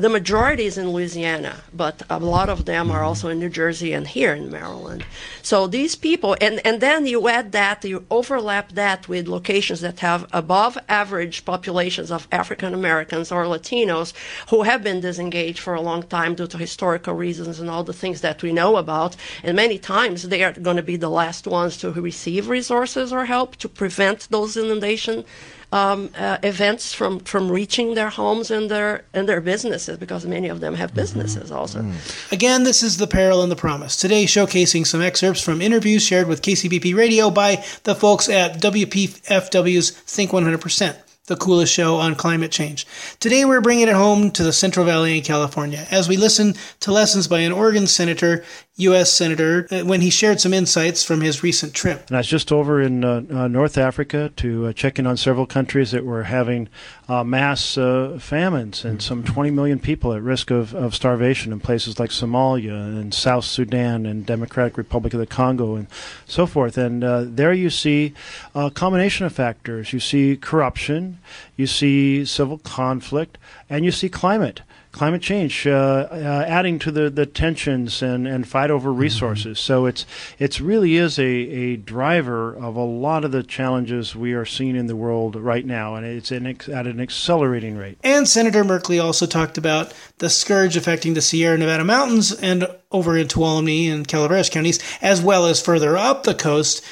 the 0.01 0.09
majority 0.09 0.65
is 0.65 0.79
in 0.79 0.89
Louisiana, 0.89 1.61
but 1.73 2.01
a 2.09 2.17
lot 2.17 2.49
of 2.49 2.65
them 2.65 2.89
are 2.89 3.03
also 3.03 3.29
in 3.29 3.37
New 3.37 3.49
Jersey 3.49 3.93
and 3.93 4.07
here 4.07 4.33
in 4.33 4.49
Maryland. 4.49 5.05
So 5.43 5.67
these 5.67 5.95
people, 5.95 6.35
and, 6.41 6.59
and 6.65 6.81
then 6.81 7.05
you 7.05 7.27
add 7.27 7.51
that, 7.51 7.85
you 7.85 8.05
overlap 8.09 8.71
that 8.71 9.07
with 9.07 9.27
locations 9.27 9.81
that 9.81 9.99
have 9.99 10.27
above 10.33 10.75
average 10.89 11.45
populations 11.45 12.09
of 12.09 12.27
African 12.31 12.73
Americans 12.73 13.31
or 13.31 13.45
Latinos 13.45 14.13
who 14.49 14.63
have 14.63 14.83
been 14.83 15.01
disengaged 15.01 15.59
for 15.59 15.75
a 15.75 15.81
long 15.81 16.01
time 16.03 16.33
due 16.33 16.47
to 16.47 16.57
historical 16.57 17.13
reasons 17.13 17.59
and 17.59 17.69
all 17.69 17.83
the 17.83 17.93
things 17.93 18.21
that 18.21 18.41
we 18.41 18.51
know 18.51 18.77
about. 18.77 19.15
And 19.43 19.55
many 19.55 19.77
times 19.77 20.23
they 20.23 20.43
are 20.43 20.53
going 20.53 20.77
to 20.77 20.83
be 20.83 20.97
the 20.97 21.09
last 21.09 21.45
ones 21.45 21.77
to 21.77 21.91
receive 21.91 22.49
resources 22.49 23.13
or 23.13 23.25
help 23.25 23.55
to 23.57 23.69
prevent 23.69 24.27
those 24.31 24.57
inundation 24.57 25.25
um, 25.71 26.09
uh, 26.17 26.37
events 26.43 26.93
from, 26.93 27.19
from 27.19 27.51
reaching 27.51 27.93
their 27.93 28.09
homes 28.09 28.51
and 28.51 28.69
their 28.69 29.05
and 29.13 29.27
their 29.27 29.41
businesses 29.41 29.97
because 29.97 30.25
many 30.25 30.49
of 30.49 30.59
them 30.59 30.75
have 30.75 30.93
businesses 30.93 31.51
also. 31.51 31.85
Again, 32.31 32.63
this 32.63 32.83
is 32.83 32.97
The 32.97 33.07
Peril 33.07 33.41
and 33.41 33.51
the 33.51 33.55
Promise, 33.55 33.95
today 33.97 34.25
showcasing 34.25 34.85
some 34.85 35.01
excerpts 35.01 35.41
from 35.41 35.61
interviews 35.61 36.03
shared 36.03 36.27
with 36.27 36.41
KCBP 36.41 36.95
Radio 36.95 37.29
by 37.29 37.63
the 37.83 37.95
folks 37.95 38.27
at 38.29 38.61
WPFW's 38.61 39.91
Think 39.91 40.31
100%, 40.31 40.95
the 41.27 41.35
coolest 41.37 41.73
show 41.73 41.95
on 41.95 42.15
climate 42.15 42.51
change. 42.51 42.85
Today 43.19 43.45
we're 43.45 43.61
bringing 43.61 43.87
it 43.87 43.93
home 43.93 44.31
to 44.31 44.43
the 44.43 44.53
Central 44.53 44.85
Valley 44.85 45.17
in 45.17 45.23
California 45.23 45.85
as 45.89 46.09
we 46.09 46.17
listen 46.17 46.55
to 46.81 46.91
lessons 46.91 47.27
by 47.27 47.39
an 47.39 47.51
Oregon 47.51 47.87
senator, 47.87 48.43
U.S. 48.81 49.11
senator, 49.11 49.67
uh, 49.71 49.81
when 49.81 50.01
he 50.01 50.09
shared 50.09 50.41
some 50.41 50.53
insights 50.53 51.03
from 51.03 51.21
his 51.21 51.43
recent 51.43 51.73
trip. 51.73 52.07
And 52.07 52.17
I 52.17 52.19
was 52.19 52.27
just 52.27 52.51
over 52.51 52.81
in 52.81 53.03
uh, 53.03 53.23
uh, 53.31 53.47
North 53.47 53.77
Africa 53.77 54.31
to 54.37 54.67
uh, 54.67 54.73
check 54.73 54.99
in 54.99 55.07
on 55.07 55.17
several 55.17 55.45
countries 55.45 55.91
that 55.91 56.05
were 56.05 56.23
having 56.23 56.69
uh, 57.07 57.23
mass 57.23 57.77
uh, 57.77 58.17
famines 58.19 58.83
and 58.85 59.01
some 59.01 59.23
20 59.23 59.51
million 59.51 59.79
people 59.79 60.13
at 60.13 60.21
risk 60.21 60.51
of, 60.51 60.73
of 60.73 60.95
starvation 60.95 61.51
in 61.51 61.59
places 61.59 61.99
like 61.99 62.09
Somalia 62.09 62.73
and 62.73 63.13
South 63.13 63.45
Sudan 63.45 64.05
and 64.05 64.25
Democratic 64.25 64.77
Republic 64.77 65.13
of 65.13 65.19
the 65.19 65.27
Congo 65.27 65.75
and 65.75 65.87
so 66.25 66.45
forth. 66.45 66.77
And 66.77 67.03
there 67.35 67.53
you 67.53 67.69
see 67.69 68.13
a 68.55 68.71
combination 68.71 69.25
of 69.25 69.33
factors. 69.33 69.93
You 69.93 69.99
see 69.99 70.37
corruption, 70.37 71.19
you 71.55 71.67
see 71.67 72.25
civil 72.25 72.57
conflict, 72.59 73.37
and 73.69 73.85
you 73.85 73.91
see 73.91 74.09
climate 74.09 74.61
climate 74.91 75.21
change 75.21 75.65
uh, 75.65 76.07
uh, 76.11 76.45
adding 76.47 76.77
to 76.79 76.91
the, 76.91 77.09
the 77.09 77.25
tensions 77.25 78.01
and, 78.01 78.27
and 78.27 78.47
fight 78.47 78.69
over 78.71 78.89
mm-hmm. 78.89 79.01
resources. 79.01 79.57
Mm-hmm. 79.57 79.65
So 79.65 79.85
it's 79.85 80.05
it's 80.39 80.59
really 80.59 80.95
is 80.95 81.19
a, 81.19 81.23
a 81.23 81.75
driver 81.75 82.55
of 82.55 82.75
a 82.75 82.83
lot 82.83 83.23
of 83.23 83.31
the 83.31 83.43
challenges 83.43 84.15
we 84.15 84.33
are 84.33 84.45
seeing 84.45 84.75
in 84.75 84.87
the 84.87 84.95
world 84.95 85.35
right 85.35 85.65
now, 85.65 85.95
and 85.95 86.05
it's 86.05 86.31
an 86.31 86.47
ex- 86.47 86.69
at 86.69 86.87
an 86.87 86.99
accelerating 86.99 87.77
rate. 87.77 87.97
And 88.03 88.27
Senator 88.27 88.63
Merkley 88.63 89.03
also 89.03 89.25
talked 89.25 89.57
about 89.57 89.93
the 90.17 90.29
scourge 90.29 90.75
affecting 90.75 91.13
the 91.13 91.21
Sierra 91.21 91.57
Nevada 91.57 91.83
mountains 91.83 92.31
and 92.31 92.67
over 92.91 93.17
in 93.17 93.27
Tuolumne 93.27 93.91
and 93.91 94.07
Calaveras 94.07 94.49
counties, 94.49 94.79
as 95.01 95.21
well 95.21 95.45
as 95.45 95.61
further 95.61 95.95
up 95.97 96.23
the 96.23 96.33
coast 96.33 96.83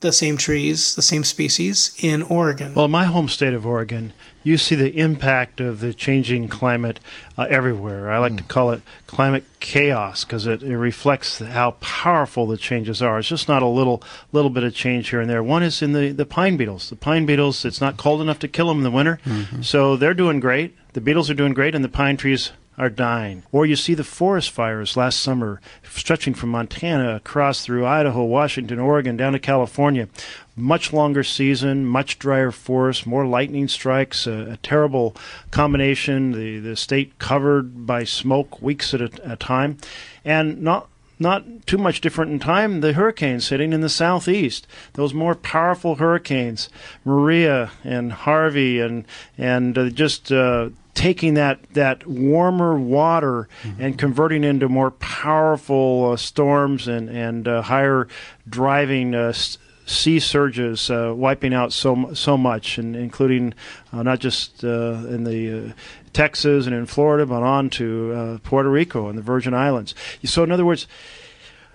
the 0.00 0.12
same 0.12 0.36
trees, 0.36 0.94
the 0.94 1.02
same 1.02 1.24
species 1.24 1.94
in 1.98 2.22
Oregon. 2.22 2.74
Well, 2.74 2.88
my 2.88 3.04
home 3.04 3.28
state 3.28 3.54
of 3.54 3.66
Oregon, 3.66 4.12
you 4.46 4.56
see 4.56 4.76
the 4.76 4.96
impact 4.96 5.60
of 5.60 5.80
the 5.80 5.92
changing 5.92 6.46
climate 6.46 7.00
uh, 7.36 7.48
everywhere. 7.50 8.12
I 8.12 8.18
like 8.18 8.34
mm. 8.34 8.38
to 8.38 8.44
call 8.44 8.70
it 8.70 8.80
climate 9.08 9.42
chaos 9.58 10.24
because 10.24 10.46
it, 10.46 10.62
it 10.62 10.78
reflects 10.78 11.40
how 11.40 11.72
powerful 11.80 12.46
the 12.46 12.56
changes 12.56 13.02
are. 13.02 13.18
It's 13.18 13.26
just 13.26 13.48
not 13.48 13.64
a 13.64 13.66
little 13.66 14.04
little 14.30 14.50
bit 14.50 14.62
of 14.62 14.72
change 14.72 15.10
here 15.10 15.20
and 15.20 15.28
there. 15.28 15.42
One 15.42 15.64
is 15.64 15.82
in 15.82 15.94
the, 15.94 16.12
the 16.12 16.24
pine 16.24 16.56
beetles. 16.56 16.90
The 16.90 16.96
pine 16.96 17.26
beetles, 17.26 17.64
it's 17.64 17.80
not 17.80 17.96
cold 17.96 18.20
enough 18.20 18.38
to 18.38 18.48
kill 18.48 18.68
them 18.68 18.78
in 18.78 18.84
the 18.84 18.90
winter, 18.92 19.18
mm-hmm. 19.24 19.62
so 19.62 19.96
they're 19.96 20.14
doing 20.14 20.38
great. 20.38 20.76
The 20.92 21.00
beetles 21.00 21.28
are 21.28 21.34
doing 21.34 21.52
great, 21.52 21.74
and 21.74 21.82
the 21.82 21.88
pine 21.88 22.16
trees 22.16 22.52
are 22.78 22.90
dying. 22.90 23.42
Or 23.52 23.64
you 23.64 23.76
see 23.76 23.94
the 23.94 24.04
forest 24.04 24.50
fires 24.50 24.96
last 24.96 25.20
summer 25.20 25.60
stretching 25.88 26.34
from 26.34 26.50
Montana 26.50 27.16
across 27.16 27.64
through 27.64 27.86
Idaho, 27.86 28.24
Washington, 28.24 28.78
Oregon, 28.78 29.16
down 29.16 29.32
to 29.32 29.38
California. 29.38 30.08
Much 30.54 30.92
longer 30.92 31.22
season, 31.22 31.86
much 31.86 32.18
drier 32.18 32.50
forest, 32.50 33.06
more 33.06 33.26
lightning 33.26 33.68
strikes, 33.68 34.26
a, 34.26 34.52
a 34.52 34.56
terrible 34.58 35.14
combination. 35.50 36.32
The, 36.32 36.58
the 36.58 36.76
state 36.76 37.18
covered 37.18 37.86
by 37.86 38.04
smoke 38.04 38.60
weeks 38.62 38.92
at 38.94 39.00
a, 39.00 39.32
a 39.32 39.36
time. 39.36 39.78
And 40.24 40.62
not 40.62 40.88
not 41.18 41.66
too 41.66 41.78
much 41.78 42.00
different 42.02 42.30
in 42.30 42.38
time, 42.38 42.80
the 42.80 42.92
hurricanes 42.92 43.48
hitting 43.48 43.72
in 43.72 43.80
the 43.80 43.88
southeast. 43.88 44.66
Those 44.92 45.14
more 45.14 45.34
powerful 45.34 45.94
hurricanes, 45.94 46.68
Maria 47.04 47.70
and 47.84 48.12
Harvey, 48.12 48.80
and 48.80 49.06
and 49.38 49.78
uh, 49.78 49.88
just 49.88 50.30
uh, 50.30 50.70
taking 50.96 51.34
that 51.34 51.62
that 51.74 52.06
warmer 52.06 52.76
water 52.76 53.48
mm-hmm. 53.62 53.80
and 53.80 53.98
converting 53.98 54.42
into 54.42 54.68
more 54.68 54.90
powerful 54.90 56.12
uh, 56.12 56.16
storms 56.16 56.88
and 56.88 57.08
and 57.08 57.46
uh, 57.46 57.62
higher 57.62 58.08
driving 58.48 59.14
uh, 59.14 59.32
sea 59.32 60.18
surges, 60.18 60.90
uh, 60.90 61.12
wiping 61.14 61.54
out 61.54 61.72
so 61.72 62.12
so 62.14 62.36
much, 62.36 62.78
and 62.78 62.96
including 62.96 63.54
uh, 63.92 64.02
not 64.02 64.18
just 64.18 64.64
uh, 64.64 64.94
in 65.08 65.24
the 65.24 65.74
Texas 66.12 66.66
and 66.66 66.74
in 66.74 66.86
Florida, 66.86 67.26
but 67.26 67.42
on 67.42 67.68
to 67.70 68.40
Puerto 68.42 68.70
Rico 68.70 69.08
and 69.08 69.18
the 69.18 69.22
Virgin 69.22 69.54
Islands. 69.54 69.94
So, 70.24 70.42
in 70.42 70.50
other 70.50 70.64
words 70.64 70.88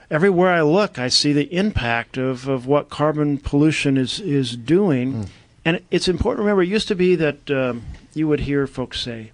everywhere 0.09 0.51
I 0.51 0.61
look, 0.61 0.99
I 0.99 1.07
see 1.07 1.31
the 1.31 1.53
impact 1.55 2.17
of, 2.17 2.49
of 2.49 2.67
what 2.67 2.89
carbon 2.89 3.37
pollution 3.37 3.95
is, 3.95 4.19
is 4.19 4.57
doing. 4.57 5.13
Mm. 5.13 5.29
And 5.63 5.81
it's 5.89 6.09
important 6.09 6.39
to 6.39 6.43
remember, 6.43 6.63
it 6.63 6.67
used 6.67 6.89
to 6.89 6.95
be 6.95 7.15
that 7.15 7.49
um, 7.49 7.83
you 8.13 8.27
would 8.27 8.41
hear 8.41 8.67
folks 8.67 9.01
say, 9.01 9.31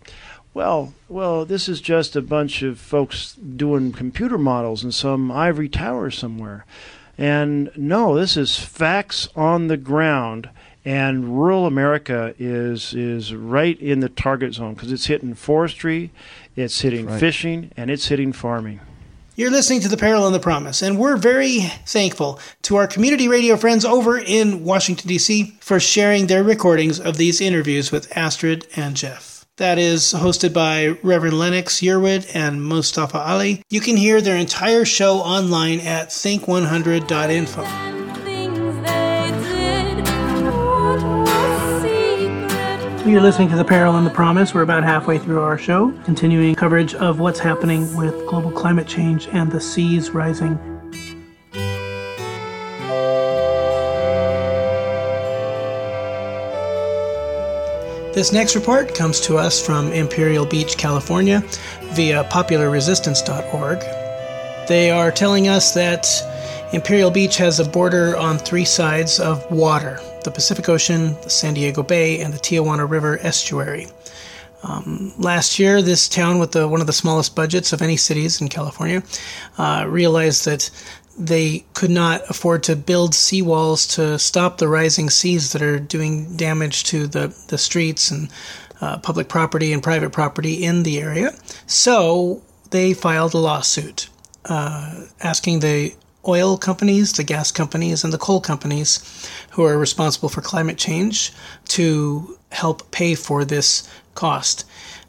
well, 0.53 0.93
well, 1.07 1.45
this 1.45 1.69
is 1.69 1.81
just 1.81 2.15
a 2.15 2.21
bunch 2.21 2.63
of 2.63 2.79
folks 2.79 3.33
doing 3.35 3.91
computer 3.91 4.37
models 4.37 4.83
in 4.83 4.91
some 4.91 5.31
ivory 5.31 5.69
tower 5.69 6.09
somewhere. 6.09 6.65
And 7.17 7.69
no, 7.75 8.15
this 8.15 8.35
is 8.35 8.57
facts 8.59 9.29
on 9.35 9.67
the 9.67 9.77
ground. 9.77 10.49
And 10.83 11.37
rural 11.37 11.65
America 11.65 12.33
is 12.39 12.93
is 12.93 13.33
right 13.33 13.77
in 13.79 13.99
the 13.99 14.09
target 14.09 14.53
zone 14.53 14.73
because 14.73 14.91
it's 14.91 15.07
hitting 15.07 15.33
forestry, 15.33 16.11
it's 16.55 16.79
hitting 16.79 17.05
right. 17.05 17.19
fishing, 17.19 17.71
and 17.75 17.91
it's 17.91 18.07
hitting 18.07 18.31
farming. 18.31 18.79
You're 19.37 19.51
listening 19.51 19.81
to 19.81 19.87
The 19.87 19.97
Peril 19.97 20.25
and 20.25 20.33
the 20.33 20.39
Promise, 20.39 20.81
and 20.81 20.97
we're 20.97 21.15
very 21.15 21.59
thankful 21.85 22.39
to 22.63 22.75
our 22.77 22.87
community 22.87 23.27
radio 23.27 23.55
friends 23.55 23.85
over 23.85 24.17
in 24.17 24.63
Washington, 24.63 25.07
D.C. 25.07 25.55
for 25.59 25.79
sharing 25.79 26.25
their 26.25 26.43
recordings 26.43 26.99
of 26.99 27.17
these 27.17 27.39
interviews 27.39 27.91
with 27.91 28.17
Astrid 28.17 28.65
and 28.75 28.95
Jeff. 28.95 29.45
That 29.57 29.77
is 29.77 30.11
hosted 30.11 30.53
by 30.53 30.97
Reverend 31.03 31.37
Lennox 31.37 31.81
Yearwood 31.81 32.27
and 32.33 32.63
Mustafa 32.63 33.19
Ali. 33.19 33.61
You 33.69 33.79
can 33.79 33.95
hear 33.95 34.21
their 34.21 34.37
entire 34.37 34.85
show 34.85 35.17
online 35.17 35.81
at 35.81 36.09
think100.info. 36.09 37.96
You're 43.07 43.21
listening 43.21 43.47
to 43.51 43.55
The 43.55 43.63
Peril 43.63 43.95
and 43.95 44.05
the 44.05 44.11
Promise. 44.11 44.53
We're 44.53 44.63
about 44.63 44.83
halfway 44.83 45.17
through 45.17 45.39
our 45.39 45.57
show, 45.57 45.93
continuing 46.03 46.53
coverage 46.55 46.93
of 46.93 47.21
what's 47.21 47.39
happening 47.39 47.95
with 47.95 48.13
global 48.27 48.51
climate 48.51 48.85
change 48.85 49.29
and 49.29 49.49
the 49.49 49.61
seas 49.61 50.09
rising. 50.09 50.57
This 58.13 58.33
next 58.33 58.55
report 58.55 58.93
comes 58.93 59.21
to 59.21 59.37
us 59.37 59.65
from 59.65 59.93
Imperial 59.93 60.45
Beach, 60.45 60.77
California, 60.77 61.39
via 61.93 62.25
popularresistance.org. 62.25 63.79
They 64.67 64.91
are 64.91 65.11
telling 65.13 65.47
us 65.47 65.73
that 65.75 66.05
Imperial 66.73 67.09
Beach 67.09 67.37
has 67.37 67.61
a 67.61 67.65
border 67.69 68.17
on 68.17 68.37
three 68.37 68.65
sides 68.65 69.21
of 69.21 69.49
water 69.49 70.01
the 70.27 70.31
Pacific 70.31 70.67
Ocean, 70.67 71.15
the 71.23 71.29
San 71.29 71.53
Diego 71.53 71.81
Bay, 71.81 72.19
and 72.19 72.33
the 72.33 72.37
Tijuana 72.37 72.89
River 72.89 73.17
estuary. 73.21 73.87
Um, 74.61 75.13
last 75.17 75.57
year, 75.57 75.81
this 75.81 76.09
town, 76.09 76.37
with 76.37 76.51
the, 76.51 76.67
one 76.67 76.81
of 76.81 76.87
the 76.87 76.93
smallest 76.93 77.33
budgets 77.33 77.71
of 77.71 77.81
any 77.81 77.95
cities 77.95 78.41
in 78.41 78.49
California, 78.49 79.03
uh, 79.57 79.85
realized 79.87 80.43
that 80.43 80.69
they 81.17 81.63
could 81.73 81.89
not 81.89 82.29
afford 82.29 82.63
to 82.63 82.75
build 82.75 83.13
seawalls 83.13 83.89
to 83.95 84.19
stop 84.19 84.57
the 84.57 84.67
rising 84.67 85.09
seas 85.09 85.53
that 85.53 85.61
are 85.61 85.79
doing 85.79 86.35
damage 86.35 86.83
to 86.83 87.07
the, 87.07 87.33
the 87.47 87.57
streets 87.57 88.11
and 88.11 88.29
uh, 88.81 88.97
public 88.97 89.29
property 89.29 89.71
and 89.71 89.81
private 89.81 90.11
property 90.11 90.61
in 90.61 90.83
the 90.83 90.99
area. 90.99 91.33
So 91.67 92.43
they 92.71 92.93
filed 92.93 93.33
a 93.33 93.37
lawsuit 93.37 94.09
uh, 94.43 95.05
asking 95.21 95.61
the 95.61 95.93
oil 96.27 96.57
companies, 96.57 97.13
the 97.13 97.23
gas 97.23 97.51
companies, 97.51 98.03
and 98.03 98.11
the 98.11 98.17
coal 98.17 98.41
companies 98.41 99.29
who 99.51 99.63
are 99.63 99.77
responsible 99.77 100.29
for 100.29 100.41
climate 100.41 100.77
change 100.77 101.33
to 101.69 102.37
help 102.51 102.89
pay 102.91 103.15
for 103.15 103.45
this 103.45 103.89
cost. 104.15 104.65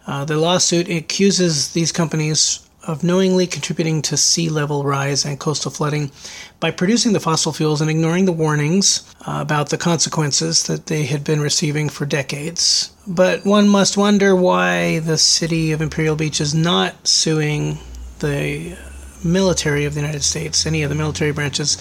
Uh, 0.07 0.25
the 0.25 0.37
lawsuit 0.37 0.89
accuses 0.89 1.73
these 1.73 1.93
companies 1.93 2.61
of 2.89 3.05
knowingly 3.05 3.47
contributing 3.47 4.01
to 4.01 4.17
sea 4.17 4.49
level 4.49 4.83
rise 4.83 5.25
and 5.25 5.39
coastal 5.39 5.71
flooding 5.71 6.11
by 6.59 6.71
producing 6.71 7.13
the 7.13 7.21
fossil 7.21 7.53
fuels 7.53 7.83
and 7.83 7.91
ignoring 7.91 8.25
the 8.25 8.33
warnings 8.33 9.15
uh, 9.27 9.39
about 9.43 9.69
the 9.69 9.77
consequences 9.77 10.65
that 10.65 10.87
they 10.87 11.05
had 11.05 11.23
been 11.23 11.41
receiving 11.41 11.91
for 11.91 12.07
decades. 12.07 12.91
But 13.07 13.45
one 13.45 13.69
must 13.69 13.99
wonder 13.99 14.35
why 14.35 15.01
the 15.01 15.19
city 15.19 15.73
of 15.73 15.83
Imperial 15.83 16.17
Beach 16.17 16.41
is 16.41 16.55
not 16.55 17.07
suing 17.07 17.79
the 18.21 18.77
military 19.25 19.85
of 19.85 19.95
the 19.95 20.01
United 20.01 20.23
States, 20.23 20.67
any 20.67 20.83
of 20.83 20.89
the 20.89 20.95
military 20.95 21.33
branches, 21.33 21.77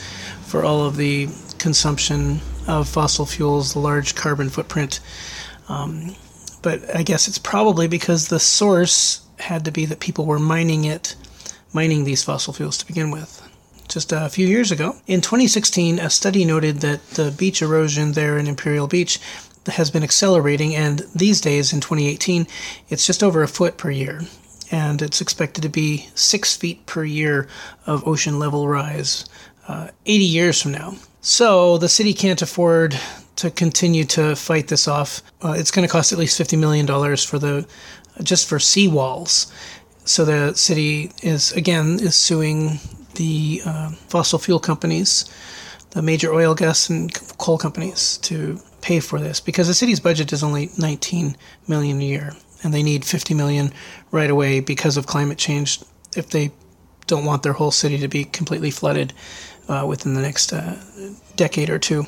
for 0.45 0.63
all 0.63 0.85
of 0.85 0.97
the 0.97 1.27
consumption 1.59 2.39
of 2.67 2.87
fossil 2.87 3.25
fuels, 3.25 3.73
the 3.73 3.79
large 3.79 4.15
carbon 4.15 4.49
footprint. 4.49 4.99
Um, 5.69 6.15
but 6.61 6.95
I 6.95 7.03
guess 7.03 7.27
it's 7.27 7.37
probably 7.37 7.87
because 7.87 8.27
the 8.27 8.39
source 8.39 9.21
had 9.39 9.65
to 9.65 9.71
be 9.71 9.85
that 9.85 9.99
people 9.99 10.25
were 10.25 10.39
mining 10.39 10.85
it, 10.85 11.15
mining 11.73 12.03
these 12.03 12.23
fossil 12.23 12.53
fuels 12.53 12.77
to 12.77 12.87
begin 12.87 13.11
with. 13.11 13.41
Just 13.87 14.11
a 14.11 14.27
few 14.27 14.47
years 14.47 14.71
ago, 14.71 14.97
in 15.07 15.21
2016, 15.21 15.99
a 15.99 16.09
study 16.09 16.43
noted 16.43 16.81
that 16.81 17.07
the 17.11 17.31
beach 17.31 17.61
erosion 17.61 18.13
there 18.13 18.37
in 18.37 18.47
Imperial 18.47 18.87
Beach 18.87 19.19
has 19.65 19.91
been 19.91 20.03
accelerating, 20.03 20.75
and 20.75 21.03
these 21.15 21.39
days 21.39 21.71
in 21.71 21.79
2018, 21.79 22.47
it's 22.89 23.05
just 23.05 23.23
over 23.23 23.43
a 23.43 23.47
foot 23.47 23.77
per 23.77 23.89
year 23.89 24.21
and 24.71 25.01
it's 25.01 25.21
expected 25.21 25.61
to 25.61 25.69
be 25.69 26.09
six 26.15 26.55
feet 26.55 26.85
per 26.85 27.03
year 27.03 27.47
of 27.85 28.07
ocean 28.07 28.39
level 28.39 28.67
rise 28.67 29.25
uh, 29.67 29.89
80 30.05 30.23
years 30.23 30.61
from 30.61 30.71
now. 30.71 30.95
So 31.21 31.77
the 31.77 31.89
city 31.89 32.13
can't 32.13 32.41
afford 32.41 32.97
to 33.37 33.51
continue 33.51 34.03
to 34.05 34.35
fight 34.35 34.67
this 34.67 34.87
off. 34.87 35.21
Uh, 35.43 35.55
it's 35.57 35.71
going 35.71 35.87
to 35.87 35.91
cost 35.91 36.11
at 36.11 36.17
least 36.17 36.39
$50 36.39 36.57
million 36.57 36.87
for 37.17 37.39
the 37.39 37.67
just 38.23 38.47
for 38.49 38.57
seawalls. 38.57 39.51
So 40.05 40.25
the 40.25 40.53
city 40.55 41.11
is 41.21 41.51
again 41.51 41.99
is 41.99 42.15
suing 42.15 42.79
the 43.15 43.61
uh, 43.65 43.91
fossil 44.07 44.39
fuel 44.39 44.59
companies, 44.59 45.25
the 45.91 46.01
major 46.01 46.33
oil, 46.33 46.55
gas, 46.55 46.89
and 46.89 47.13
coal 47.37 47.57
companies 47.57 48.17
to 48.19 48.59
pay 48.81 48.99
for 48.99 49.19
this 49.19 49.39
because 49.39 49.67
the 49.67 49.73
city's 49.73 49.99
budget 49.99 50.31
is 50.31 50.43
only 50.43 50.69
19 50.77 51.35
million 51.67 51.99
a 51.99 52.03
year, 52.03 52.33
and 52.63 52.73
they 52.73 52.83
need 52.83 53.05
50 53.05 53.33
million 53.33 53.71
right 54.11 54.29
away 54.29 54.59
because 54.59 54.97
of 54.97 55.07
climate 55.07 55.37
change. 55.37 55.79
If 56.15 56.29
they 56.29 56.51
don't 57.05 57.25
want 57.25 57.43
their 57.43 57.53
whole 57.53 57.71
city 57.71 57.97
to 57.99 58.07
be 58.07 58.23
completely 58.25 58.71
flooded 58.71 59.13
uh, 59.67 59.85
within 59.87 60.13
the 60.13 60.21
next 60.21 60.53
uh, 60.53 60.77
decade 61.35 61.69
or 61.69 61.79
two, 61.79 62.05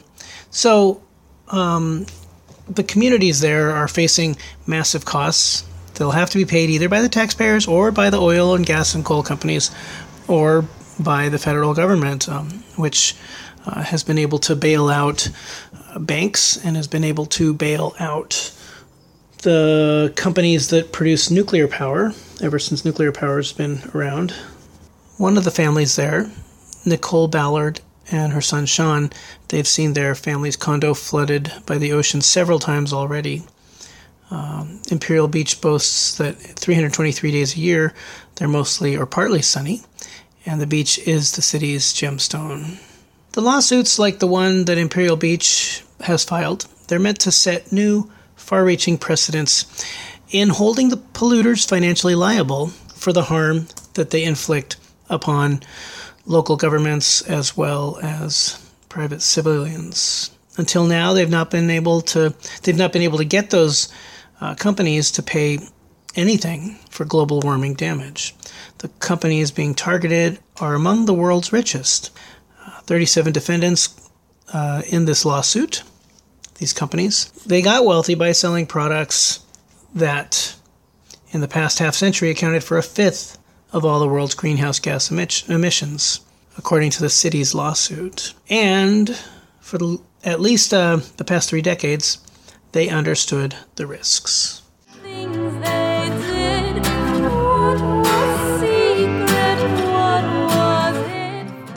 so 0.50 1.02
um, 1.50 2.06
the 2.68 2.84
communities 2.84 3.40
there 3.40 3.72
are 3.72 3.88
facing 3.88 4.38
massive 4.68 5.06
costs. 5.06 5.66
They'll 5.96 6.12
have 6.12 6.30
to 6.30 6.38
be 6.38 6.46
paid 6.46 6.70
either 6.70 6.88
by 6.88 7.02
the 7.02 7.10
taxpayers 7.10 7.68
or 7.68 7.92
by 7.92 8.10
the 8.10 8.22
oil 8.22 8.56
and 8.56 8.66
gas 8.66 8.96
and 8.96 9.04
coal 9.04 9.24
companies 9.24 9.72
or 10.28 10.66
by 11.00 11.30
the 11.30 11.40
federal 11.40 11.74
government, 11.74 12.30
um, 12.30 12.50
which 12.76 13.16
uh, 13.66 13.82
has 13.82 14.04
been 14.04 14.18
able 14.18 14.40
to 14.40 14.56
bail 14.56 14.90
out 14.90 15.30
uh, 15.90 16.00
banks 16.00 16.64
and 16.64 16.76
has 16.76 16.88
been 16.88 17.04
able 17.04 17.26
to 17.26 17.54
bail 17.54 17.96
out 18.00 18.56
the 19.42 20.14
companies 20.16 20.70
that 20.70 20.92
produce 20.92 21.32
nuclear 21.32 21.68
power 21.68 22.14
ever 22.42 22.60
since 22.60 22.86
nuclear 22.86 23.12
power 23.12 23.38
has 23.38 23.54
been 23.54 23.82
around. 23.94 24.34
One 25.18 25.38
of 25.38 25.44
the 25.44 25.52
families 25.52 25.96
there, 25.96 26.30
Nicole 26.86 27.28
Ballard 27.28 27.82
and 28.12 28.34
her 28.34 28.42
son 28.42 28.66
Sean, 28.66 29.12
they've 29.50 29.68
seen 29.68 29.94
their 29.94 30.16
family's 30.16 30.56
condo 30.56 30.94
flooded 30.94 31.52
by 31.66 31.78
the 31.78 31.92
ocean 31.92 32.22
several 32.22 32.60
times 32.60 32.92
already. 32.94 33.44
Um, 34.32 34.82
Imperial 34.92 35.28
Beach 35.28 35.60
boasts 35.60 36.18
that 36.18 36.36
323 36.36 37.32
days 37.32 37.56
a 37.56 37.60
year 37.60 37.94
they're 38.36 38.48
mostly 38.48 38.96
or 38.96 39.06
partly 39.06 39.42
sunny, 39.42 39.82
and 40.46 40.62
the 40.62 40.68
beach 40.68 40.98
is 41.00 41.34
the 41.34 41.42
city's 41.42 41.94
gemstone. 41.94 42.80
The 43.34 43.42
lawsuits, 43.42 44.00
like 44.00 44.20
the 44.20 44.28
one 44.28 44.66
that 44.66 44.78
Imperial 44.78 45.18
Beach 45.18 45.84
has 46.02 46.24
filed, 46.24 46.68
they're 46.88 47.00
meant 47.00 47.20
to 47.22 47.32
set 47.32 47.72
new, 47.72 48.10
far 48.50 48.66
reaching 48.66 48.98
precedents 48.98 49.86
in 50.32 50.50
holding 50.50 50.90
the 50.90 50.98
polluters 50.98 51.70
financially 51.70 52.16
liable 52.16 52.66
for 52.96 53.14
the 53.14 53.26
harm 53.26 53.68
that 53.94 54.10
they 54.10 54.24
inflict 54.24 54.76
upon 55.08 55.62
local 56.26 56.56
governments 56.56 57.22
as 57.22 57.56
well 57.56 58.00
as 58.02 58.60
private 58.90 59.22
civilians. 59.22 60.32
Until 60.58 60.88
now, 60.88 61.14
they've 61.14 61.30
not 61.30 61.52
been 61.52 61.70
able 61.70 62.02
to 62.02 62.34
they've 62.64 62.76
not 62.76 62.92
been 62.92 63.04
able 63.04 63.20
to 63.20 63.24
get 63.24 63.52
those 63.52 63.88
uh, 64.42 64.56
companies 64.56 65.12
to 65.12 65.22
pay 65.22 65.60
anything 66.16 66.80
for 66.90 67.06
global 67.06 67.42
warming 67.42 67.76
damage. 67.76 68.36
The 68.80 68.88
companies 68.98 69.52
being 69.52 69.76
targeted 69.76 70.40
are 70.60 70.74
among 70.74 71.06
the 71.06 71.14
world's 71.14 71.54
richest. 71.54 72.10
Uh, 72.66 72.82
37 72.82 73.32
defendants 73.32 74.10
uh, 74.52 74.82
in 74.90 75.06
this 75.06 75.24
lawsuit. 75.24 75.84
These 76.60 76.74
companies 76.74 77.32
they 77.46 77.62
got 77.62 77.86
wealthy 77.86 78.16
by 78.16 78.34
selling 78.34 78.68
products 78.68 79.40
that, 79.96 80.56
in 81.32 81.42
the 81.42 81.48
past 81.48 81.80
half 81.80 81.96
century, 81.96 82.30
accounted 82.30 82.64
for 82.64 82.78
a 82.78 82.84
fifth 82.84 83.38
of 83.72 83.86
all 83.86 84.00
the 84.00 84.08
world's 84.08 84.36
greenhouse 84.36 84.80
gas 84.80 85.10
emissions, 85.10 86.20
according 86.58 86.92
to 86.92 87.02
the 87.02 87.10
city's 87.10 87.56
lawsuit. 87.56 88.34
And 88.50 89.18
for 89.60 89.78
the, 89.78 90.02
at 90.24 90.42
least 90.42 90.74
uh, 90.74 91.00
the 91.18 91.24
past 91.24 91.50
three 91.50 91.62
decades, 91.62 92.20
they 92.72 92.90
understood 92.90 93.56
the 93.76 93.88
risks. 93.88 94.62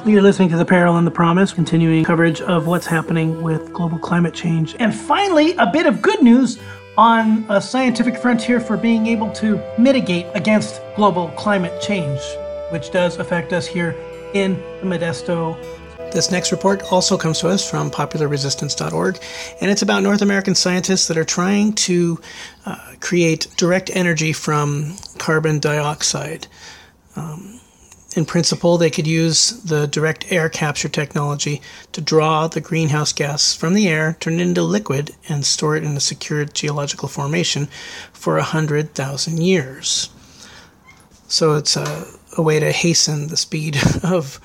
You're 0.05 0.21
listening 0.21 0.49
to 0.49 0.57
The 0.57 0.65
Peril 0.65 0.97
and 0.97 1.07
the 1.07 1.13
Promise, 1.13 1.53
continuing 1.53 2.03
coverage 2.03 2.41
of 2.41 2.67
what's 2.67 2.87
happening 2.87 3.41
with 3.41 3.73
global 3.73 4.01
climate 4.01 4.35
change. 4.35 4.75
And 4.81 4.93
finally, 4.93 5.55
a 5.59 5.67
bit 5.71 5.87
of 5.87 6.03
good 6.03 6.21
news 6.21 6.59
on 6.99 7.47
a 7.49 7.63
scientific 7.63 8.17
frontier 8.19 8.59
for 8.59 8.77
being 8.77 9.07
able 9.07 9.31
to 9.35 9.63
mitigate 9.79 10.27
against 10.35 10.81
global 10.97 11.29
climate 11.37 11.81
change, 11.81 12.21
which 12.73 12.91
does 12.91 13.19
affect 13.19 13.53
us 13.53 13.65
here 13.65 13.95
in 14.35 14.55
the 14.81 14.87
Modesto. 14.87 15.57
This 16.11 16.33
next 16.33 16.51
report 16.51 16.83
also 16.91 17.17
comes 17.17 17.39
to 17.39 17.49
us 17.49 17.71
from 17.71 17.89
popularresistance.org, 17.89 19.21
and 19.61 19.71
it's 19.71 19.83
about 19.83 20.03
North 20.03 20.21
American 20.21 20.57
scientists 20.57 21.07
that 21.07 21.17
are 21.17 21.25
trying 21.25 21.75
to 21.75 22.21
uh, 22.67 22.77
create 22.99 23.47
direct 23.57 23.89
energy 23.95 24.33
from 24.33 24.97
carbon 25.19 25.61
dioxide. 25.61 26.49
Um, 27.15 27.61
in 28.15 28.27
principle, 28.27 28.77
they 28.77 28.91
could 28.91 29.07
use 29.07 29.51
the 29.63 29.87
direct 29.87 30.31
air 30.31 30.49
capture 30.49 30.89
technology 30.89 31.63
to 31.93 32.01
draw 32.01 32.47
the 32.47 32.61
greenhouse 32.61 33.13
gas 33.13 33.55
from 33.55 33.75
the 33.75 33.89
air, 33.89 34.17
turn 34.21 34.35
it 34.35 34.43
into 34.43 34.63
liquid, 34.63 35.13
and 35.29 35.47
store 35.47 35.77
it 35.77 35.85
in 35.85 35.97
a 35.97 36.01
secured 36.01 36.55
geological 36.55 37.09
formation 37.09 37.69
for 38.13 38.35
100,000 38.35 39.43
years. 39.43 40.11
So 41.27 41.55
it's 41.55 41.77
a, 41.77 42.07
a, 42.37 42.43
way 42.43 42.61
to 42.61 42.73
hasten 42.73 43.29
the 43.29 43.39
speed 43.39 43.79
of 44.03 44.39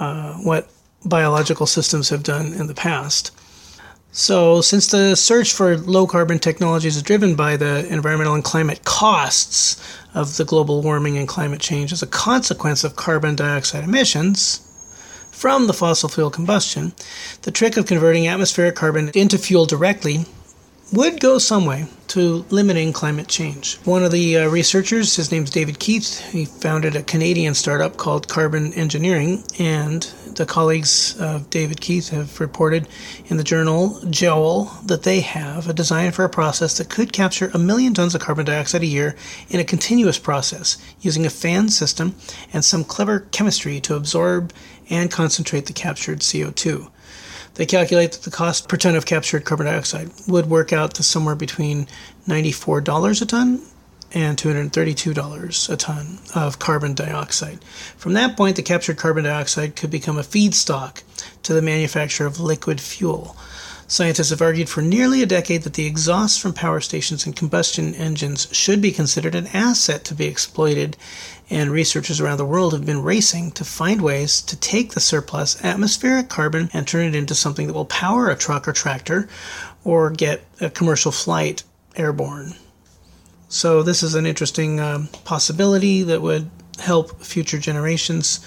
uh, 0.00 0.34
what 0.38 0.68
biological 1.04 1.66
systems 1.66 2.08
have 2.08 2.24
done 2.24 2.52
in 2.54 2.66
the 2.66 2.74
past. 2.74 3.30
So, 4.16 4.60
since 4.60 4.86
the 4.86 5.16
search 5.16 5.52
for 5.52 5.76
low 5.76 6.06
carbon 6.06 6.38
technologies 6.38 6.94
is 6.94 7.02
driven 7.02 7.34
by 7.34 7.56
the 7.56 7.84
environmental 7.88 8.34
and 8.34 8.44
climate 8.44 8.84
costs 8.84 9.76
of 10.14 10.36
the 10.36 10.44
global 10.44 10.82
warming 10.82 11.18
and 11.18 11.26
climate 11.26 11.60
change 11.60 11.92
as 11.92 12.00
a 12.00 12.06
consequence 12.06 12.84
of 12.84 12.94
carbon 12.94 13.34
dioxide 13.34 13.82
emissions 13.82 14.60
from 15.32 15.66
the 15.66 15.72
fossil 15.74 16.08
fuel 16.08 16.30
combustion, 16.30 16.92
the 17.42 17.50
trick 17.50 17.76
of 17.76 17.86
converting 17.86 18.28
atmospheric 18.28 18.76
carbon 18.76 19.10
into 19.14 19.36
fuel 19.36 19.66
directly 19.66 20.26
would 20.94 21.18
go 21.18 21.38
some 21.38 21.66
way 21.66 21.86
to 22.06 22.44
limiting 22.50 22.92
climate 22.92 23.26
change. 23.26 23.78
One 23.78 24.04
of 24.04 24.12
the 24.12 24.38
uh, 24.38 24.48
researchers, 24.48 25.16
his 25.16 25.32
name's 25.32 25.50
David 25.50 25.80
Keith, 25.80 26.20
he 26.30 26.44
founded 26.44 26.94
a 26.94 27.02
Canadian 27.02 27.54
startup 27.54 27.96
called 27.96 28.28
Carbon 28.28 28.72
Engineering, 28.74 29.42
and 29.58 30.02
the 30.36 30.46
colleagues 30.46 31.20
of 31.20 31.50
David 31.50 31.80
Keith 31.80 32.10
have 32.10 32.38
reported 32.38 32.86
in 33.26 33.38
the 33.38 33.42
journal 33.42 34.00
Joule 34.08 34.66
that 34.84 35.02
they 35.02 35.20
have 35.20 35.68
a 35.68 35.72
design 35.72 36.12
for 36.12 36.24
a 36.24 36.28
process 36.28 36.78
that 36.78 36.90
could 36.90 37.12
capture 37.12 37.50
a 37.52 37.58
million 37.58 37.92
tons 37.92 38.14
of 38.14 38.20
carbon 38.20 38.44
dioxide 38.44 38.82
a 38.82 38.86
year 38.86 39.16
in 39.48 39.58
a 39.58 39.64
continuous 39.64 40.18
process 40.18 40.76
using 41.00 41.26
a 41.26 41.30
fan 41.30 41.68
system 41.68 42.14
and 42.52 42.64
some 42.64 42.84
clever 42.84 43.26
chemistry 43.32 43.80
to 43.80 43.96
absorb 43.96 44.52
and 44.88 45.10
concentrate 45.10 45.66
the 45.66 45.72
captured 45.72 46.20
CO2. 46.20 46.88
They 47.54 47.66
calculate 47.66 48.12
that 48.12 48.22
the 48.22 48.30
cost 48.30 48.68
per 48.68 48.76
ton 48.76 48.96
of 48.96 49.06
captured 49.06 49.44
carbon 49.44 49.66
dioxide 49.66 50.10
would 50.26 50.46
work 50.46 50.72
out 50.72 50.94
to 50.94 51.02
somewhere 51.02 51.36
between 51.36 51.86
$94 52.26 53.22
a 53.22 53.26
ton 53.26 53.62
and 54.12 54.38
$232 54.38 55.70
a 55.70 55.76
ton 55.76 56.18
of 56.34 56.58
carbon 56.58 56.94
dioxide. 56.94 57.64
From 57.96 58.12
that 58.14 58.36
point, 58.36 58.56
the 58.56 58.62
captured 58.62 58.96
carbon 58.96 59.24
dioxide 59.24 59.76
could 59.76 59.90
become 59.90 60.18
a 60.18 60.22
feedstock 60.22 61.02
to 61.42 61.52
the 61.52 61.62
manufacture 61.62 62.26
of 62.26 62.40
liquid 62.40 62.80
fuel. 62.80 63.36
Scientists 63.86 64.30
have 64.30 64.40
argued 64.40 64.68
for 64.68 64.80
nearly 64.80 65.22
a 65.22 65.26
decade 65.26 65.62
that 65.62 65.74
the 65.74 65.86
exhaust 65.86 66.40
from 66.40 66.54
power 66.54 66.80
stations 66.80 67.26
and 67.26 67.36
combustion 67.36 67.94
engines 67.94 68.48
should 68.50 68.80
be 68.80 68.90
considered 68.90 69.34
an 69.34 69.46
asset 69.48 70.04
to 70.04 70.14
be 70.14 70.24
exploited, 70.24 70.96
and 71.50 71.70
researchers 71.70 72.18
around 72.18 72.38
the 72.38 72.46
world 72.46 72.72
have 72.72 72.86
been 72.86 73.02
racing 73.02 73.50
to 73.52 73.64
find 73.64 74.00
ways 74.00 74.40
to 74.40 74.56
take 74.56 74.92
the 74.92 75.00
surplus 75.00 75.62
atmospheric 75.62 76.30
carbon 76.30 76.70
and 76.72 76.88
turn 76.88 77.06
it 77.06 77.14
into 77.14 77.34
something 77.34 77.66
that 77.66 77.74
will 77.74 77.84
power 77.84 78.30
a 78.30 78.36
truck 78.36 78.66
or 78.66 78.72
tractor 78.72 79.28
or 79.84 80.10
get 80.10 80.42
a 80.62 80.70
commercial 80.70 81.12
flight 81.12 81.62
airborne. 81.94 82.54
So, 83.50 83.82
this 83.82 84.02
is 84.02 84.14
an 84.14 84.24
interesting 84.24 84.80
um, 84.80 85.08
possibility 85.24 86.02
that 86.04 86.22
would 86.22 86.50
help 86.78 87.20
future 87.20 87.58
generations. 87.58 88.40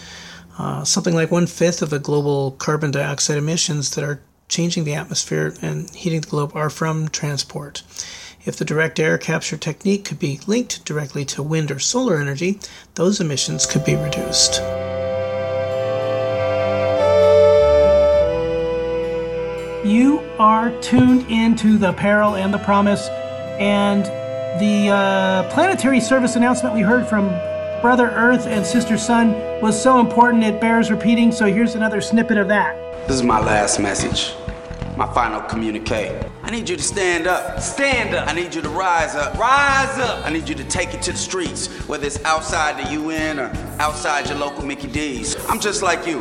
Uh, 0.57 0.83
something 0.83 1.13
like 1.13 1.29
one 1.29 1.45
fifth 1.45 1.83
of 1.83 1.91
the 1.91 1.99
global 1.99 2.51
carbon 2.53 2.89
dioxide 2.89 3.37
emissions 3.37 3.91
that 3.91 4.03
are 4.03 4.19
changing 4.47 4.83
the 4.83 4.95
atmosphere 4.95 5.53
and 5.61 5.89
heating 5.91 6.21
the 6.21 6.27
globe 6.27 6.51
are 6.55 6.69
from 6.69 7.07
transport. 7.09 7.83
If 8.45 8.55
the 8.55 8.65
direct 8.65 8.99
air 8.99 9.17
capture 9.17 9.57
technique 9.57 10.05
could 10.05 10.19
be 10.19 10.39
linked 10.47 10.85
directly 10.85 11.25
to 11.25 11.43
wind 11.43 11.69
or 11.69 11.79
solar 11.79 12.17
energy, 12.17 12.59
those 12.95 13.19
emissions 13.19 13.65
could 13.65 13.83
be 13.83 13.95
reduced. 13.95 14.61
You 19.85 20.19
are 20.39 20.71
tuned 20.81 21.29
into 21.29 21.77
the 21.77 21.93
peril 21.93 22.35
and 22.35 22.53
the 22.53 22.57
promise, 22.59 23.07
and 23.59 24.05
the 24.61 24.89
uh, 24.91 25.51
planetary 25.53 25.99
service 25.99 26.35
announcement 26.35 26.73
we 26.73 26.81
heard 26.81 27.07
from 27.07 27.27
Brother 27.81 28.09
Earth 28.09 28.47
and 28.47 28.65
Sister 28.65 28.97
Sun 28.97 29.33
was 29.61 29.81
so 29.81 29.99
important 29.99 30.43
it 30.43 30.59
bears 30.61 30.89
repeating, 30.89 31.31
so 31.31 31.45
here's 31.45 31.75
another 31.75 32.01
snippet 32.01 32.37
of 32.37 32.47
that. 32.47 32.86
This 33.07 33.15
is 33.15 33.23
my 33.23 33.39
last 33.39 33.79
message. 33.79 34.33
my 34.97 35.11
final 35.13 35.39
communique. 35.41 36.11
I 36.43 36.51
need 36.51 36.67
you 36.67 36.75
to 36.75 36.83
stand 36.83 37.25
up. 37.25 37.61
Stand 37.61 38.13
up. 38.13 38.27
I 38.27 38.33
need 38.33 38.53
you 38.53 38.61
to 38.61 38.69
rise 38.69 39.15
up. 39.15 39.37
Rise 39.37 39.97
up. 39.99 40.25
I 40.25 40.29
need 40.29 40.49
you 40.49 40.55
to 40.55 40.63
take 40.65 40.93
it 40.93 41.01
to 41.03 41.13
the 41.13 41.17
streets, 41.17 41.67
whether 41.87 42.05
it's 42.05 42.21
outside 42.25 42.83
the 42.83 42.91
UN 42.95 43.39
or 43.39 43.49
outside 43.79 44.27
your 44.27 44.37
local 44.37 44.65
Mickey 44.65 44.87
D's. 44.87 45.37
I'm 45.47 45.61
just 45.61 45.81
like 45.81 46.05
you. 46.05 46.17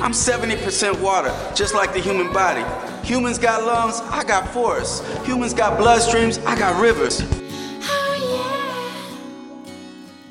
I'm 0.00 0.12
70% 0.12 1.00
water, 1.00 1.34
just 1.56 1.74
like 1.74 1.92
the 1.92 1.98
human 1.98 2.32
body. 2.32 2.64
Humans 3.04 3.38
got 3.38 3.64
lungs, 3.64 3.98
I 4.00 4.22
got 4.22 4.48
forests. 4.50 5.00
Humans 5.26 5.54
got 5.54 5.76
bloodstreams, 5.76 6.40
I 6.46 6.56
got 6.56 6.80
rivers. 6.80 7.20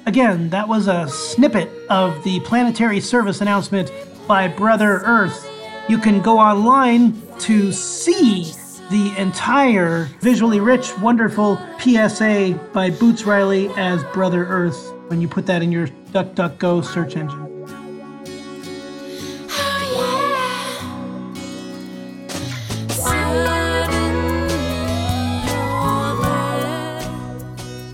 Again, 0.05 0.51
that 0.51 0.69
was 0.69 0.87
a 0.87 1.09
snippet 1.09 1.69
of 1.89 2.23
the 2.23 2.39
planetary 2.41 3.01
service 3.01 3.41
announcement 3.41 3.91
by 4.25 4.47
Brother 4.47 5.01
Earth. 5.03 5.46
You 5.89 5.97
can 5.97 6.21
go 6.21 6.37
online 6.37 7.21
to 7.39 7.71
see 7.71 8.51
the 8.91 9.13
entire 9.17 10.09
visually 10.19 10.59
rich, 10.59 10.97
wonderful 10.99 11.57
PSA 11.79 12.59
by 12.73 12.89
Boots 12.89 13.23
Riley 13.23 13.69
as 13.77 14.03
Brother 14.05 14.45
Earth 14.47 14.93
when 15.07 15.21
you 15.21 15.29
put 15.29 15.45
that 15.45 15.63
in 15.63 15.71
your 15.71 15.87
DuckDuckGo 16.11 16.83
search 16.83 17.15
engine. 17.15 17.47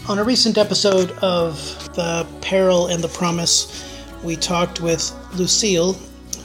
On 0.10 0.17
a 0.17 0.23
recent 0.23 0.58
episode 0.58 1.12
of 1.19 1.56
The 1.93 2.25
Peril 2.41 2.88
and 2.88 3.03
the 3.03 3.08
Promise, 3.08 3.88
we 4.23 4.36
talked 4.36 4.82
with 4.82 5.15
Lucille, 5.36 5.95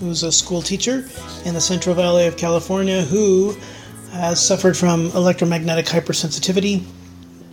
who's 0.01 0.23
a 0.23 0.33
school 0.33 0.63
teacher 0.63 1.09
in 1.45 1.55
the 1.55 1.61
Central 1.61 1.95
Valley 1.95 2.27
of 2.27 2.37
California 2.37 3.03
who 3.03 3.57
has 4.13 4.45
suffered 4.45 4.77
from 4.77 5.07
electromagnetic 5.13 5.87
hypersensitivity. 5.87 6.85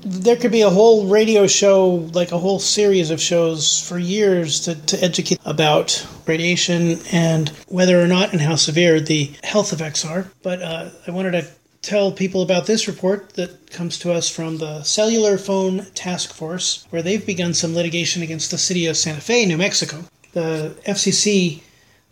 There 0.04 0.36
could 0.36 0.52
be 0.52 0.62
a 0.62 0.70
whole 0.70 1.08
radio 1.08 1.48
show, 1.48 2.10
like 2.14 2.32
a 2.32 2.38
whole 2.38 2.60
series 2.60 3.10
of 3.10 3.20
shows 3.20 3.80
for 3.88 3.98
years 3.98 4.60
to, 4.62 4.76
to 4.76 5.04
educate 5.04 5.40
about 5.46 6.06
radiation 6.28 7.00
and 7.12 7.50
whether 7.68 8.02
or 8.02 8.08
not 8.08 8.32
and 8.32 8.42
how 8.42 8.56
severe 8.56 9.00
the 9.00 9.32
health 9.44 9.74
effects 9.74 10.06
are. 10.06 10.28
But 10.44 10.62
uh, 10.62 10.90
I 11.08 11.12
wanted 11.12 11.32
to 11.32 11.48
tell 11.82 12.12
people 12.12 12.42
about 12.42 12.66
this 12.66 12.88
report 12.88 13.34
that 13.34 13.70
comes 13.72 14.00
to 14.00 14.12
us 14.12 14.30
from 14.30 14.58
the 14.58 14.84
Cellular 14.84 15.38
Phone 15.38 15.86
Task 15.94 16.34
Force, 16.34 16.86
where 16.90 17.02
they've 17.02 17.26
begun 17.26 17.54
some 17.54 17.76
litigation 17.76 18.24
against 18.24 18.52
the 18.52 18.58
city 18.58 18.88
of 18.88 18.98
Santa 18.98 19.22
Fe, 19.22 19.46
New 19.46 19.58
Mexico. 19.58 20.04
The 20.34 20.76
FCC, 20.86 21.62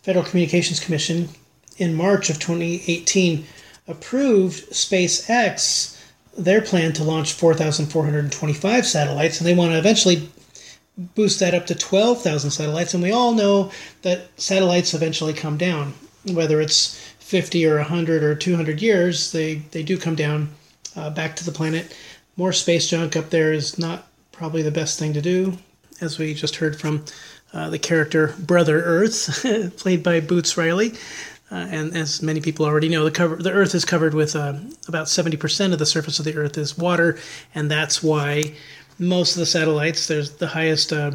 Federal 0.03 0.25
Communications 0.25 0.79
Commission, 0.79 1.29
in 1.77 1.95
March 1.95 2.29
of 2.29 2.39
2018 2.39 3.45
approved 3.87 4.69
SpaceX 4.71 5.99
their 6.37 6.61
plan 6.61 6.93
to 6.93 7.03
launch 7.03 7.33
4,425 7.33 8.85
satellites, 8.85 9.39
and 9.39 9.47
they 9.47 9.55
want 9.55 9.71
to 9.71 9.77
eventually 9.77 10.29
boost 11.15 11.39
that 11.39 11.53
up 11.53 11.65
to 11.67 11.75
12,000 11.75 12.51
satellites. 12.51 12.93
And 12.93 13.03
we 13.03 13.11
all 13.11 13.33
know 13.33 13.71
that 14.01 14.29
satellites 14.39 14.93
eventually 14.93 15.33
come 15.33 15.57
down, 15.57 15.93
whether 16.31 16.59
it's 16.59 16.97
50 17.19 17.65
or 17.65 17.77
100 17.77 18.23
or 18.23 18.35
200 18.35 18.81
years, 18.81 19.31
they, 19.31 19.55
they 19.71 19.83
do 19.83 19.97
come 19.97 20.15
down 20.15 20.49
uh, 20.95 21.09
back 21.09 21.35
to 21.35 21.45
the 21.45 21.51
planet. 21.51 21.95
More 22.35 22.53
space 22.53 22.89
junk 22.89 23.15
up 23.15 23.29
there 23.29 23.53
is 23.53 23.77
not 23.77 24.07
probably 24.31 24.61
the 24.61 24.71
best 24.71 24.99
thing 24.99 25.13
to 25.13 25.21
do, 25.21 25.57
as 26.01 26.17
we 26.17 26.33
just 26.33 26.57
heard 26.57 26.79
from 26.79 27.05
uh, 27.53 27.69
the 27.69 27.79
character 27.79 28.33
Brother 28.39 28.81
Earth, 28.83 29.45
played 29.77 30.03
by 30.03 30.19
Boots 30.19 30.57
Riley. 30.57 30.93
Uh, 31.51 31.67
and 31.69 31.95
as 31.95 32.23
many 32.23 32.41
people 32.41 32.65
already 32.65 32.89
know, 32.89 33.03
the 33.03 33.11
cover 33.11 33.35
the 33.35 33.51
Earth 33.51 33.75
is 33.75 33.85
covered 33.85 34.15
with 34.15 34.35
uh, 34.35 34.55
about 34.87 35.05
70% 35.05 35.71
of 35.71 35.77
the 35.77 35.85
surface 35.85 36.17
of 36.17 36.25
the 36.25 36.35
Earth 36.35 36.57
is 36.57 36.77
water, 36.77 37.19
and 37.53 37.69
that's 37.69 38.01
why 38.01 38.53
most 38.97 39.35
of 39.35 39.39
the 39.39 39.45
satellites, 39.45 40.07
there's 40.07 40.31
the 40.37 40.47
highest 40.47 40.91
uh, 40.91 41.11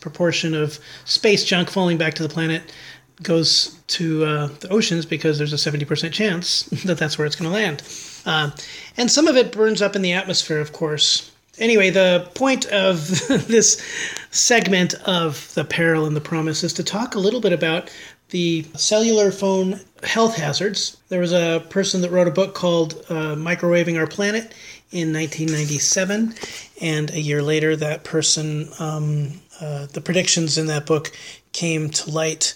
proportion 0.00 0.54
of 0.54 0.78
space 1.04 1.44
junk 1.44 1.70
falling 1.70 1.98
back 1.98 2.14
to 2.14 2.22
the 2.22 2.28
planet 2.28 2.72
goes 3.22 3.78
to 3.86 4.24
uh, 4.24 4.46
the 4.60 4.68
oceans 4.68 5.06
because 5.06 5.38
there's 5.38 5.52
a 5.52 5.56
70% 5.70 6.12
chance 6.12 6.62
that 6.84 6.98
that's 6.98 7.18
where 7.18 7.26
it's 7.26 7.36
going 7.36 7.50
to 7.50 7.54
land. 7.54 7.82
Uh, 8.24 8.50
and 8.96 9.10
some 9.10 9.26
of 9.26 9.36
it 9.36 9.52
burns 9.52 9.82
up 9.82 9.96
in 9.96 10.02
the 10.02 10.12
atmosphere, 10.12 10.60
of 10.60 10.72
course. 10.72 11.31
Anyway, 11.62 11.90
the 11.90 12.28
point 12.34 12.66
of 12.66 13.08
this 13.46 13.80
segment 14.32 14.94
of 15.06 15.54
The 15.54 15.64
Peril 15.64 16.06
and 16.06 16.16
the 16.16 16.20
Promise 16.20 16.64
is 16.64 16.72
to 16.72 16.82
talk 16.82 17.14
a 17.14 17.20
little 17.20 17.40
bit 17.40 17.52
about 17.52 17.88
the 18.30 18.66
cellular 18.74 19.30
phone 19.30 19.78
health 20.02 20.34
hazards. 20.34 20.96
There 21.08 21.20
was 21.20 21.32
a 21.32 21.64
person 21.70 22.00
that 22.00 22.10
wrote 22.10 22.26
a 22.26 22.32
book 22.32 22.56
called 22.56 22.94
uh, 23.08 23.36
Microwaving 23.36 23.96
Our 23.96 24.08
Planet 24.08 24.52
in 24.90 25.12
1997, 25.12 26.34
and 26.80 27.10
a 27.12 27.20
year 27.20 27.44
later, 27.44 27.76
that 27.76 28.02
person, 28.02 28.68
um, 28.80 29.40
uh, 29.60 29.86
the 29.86 30.00
predictions 30.00 30.58
in 30.58 30.66
that 30.66 30.84
book 30.84 31.12
came 31.52 31.90
to 31.90 32.10
light 32.10 32.54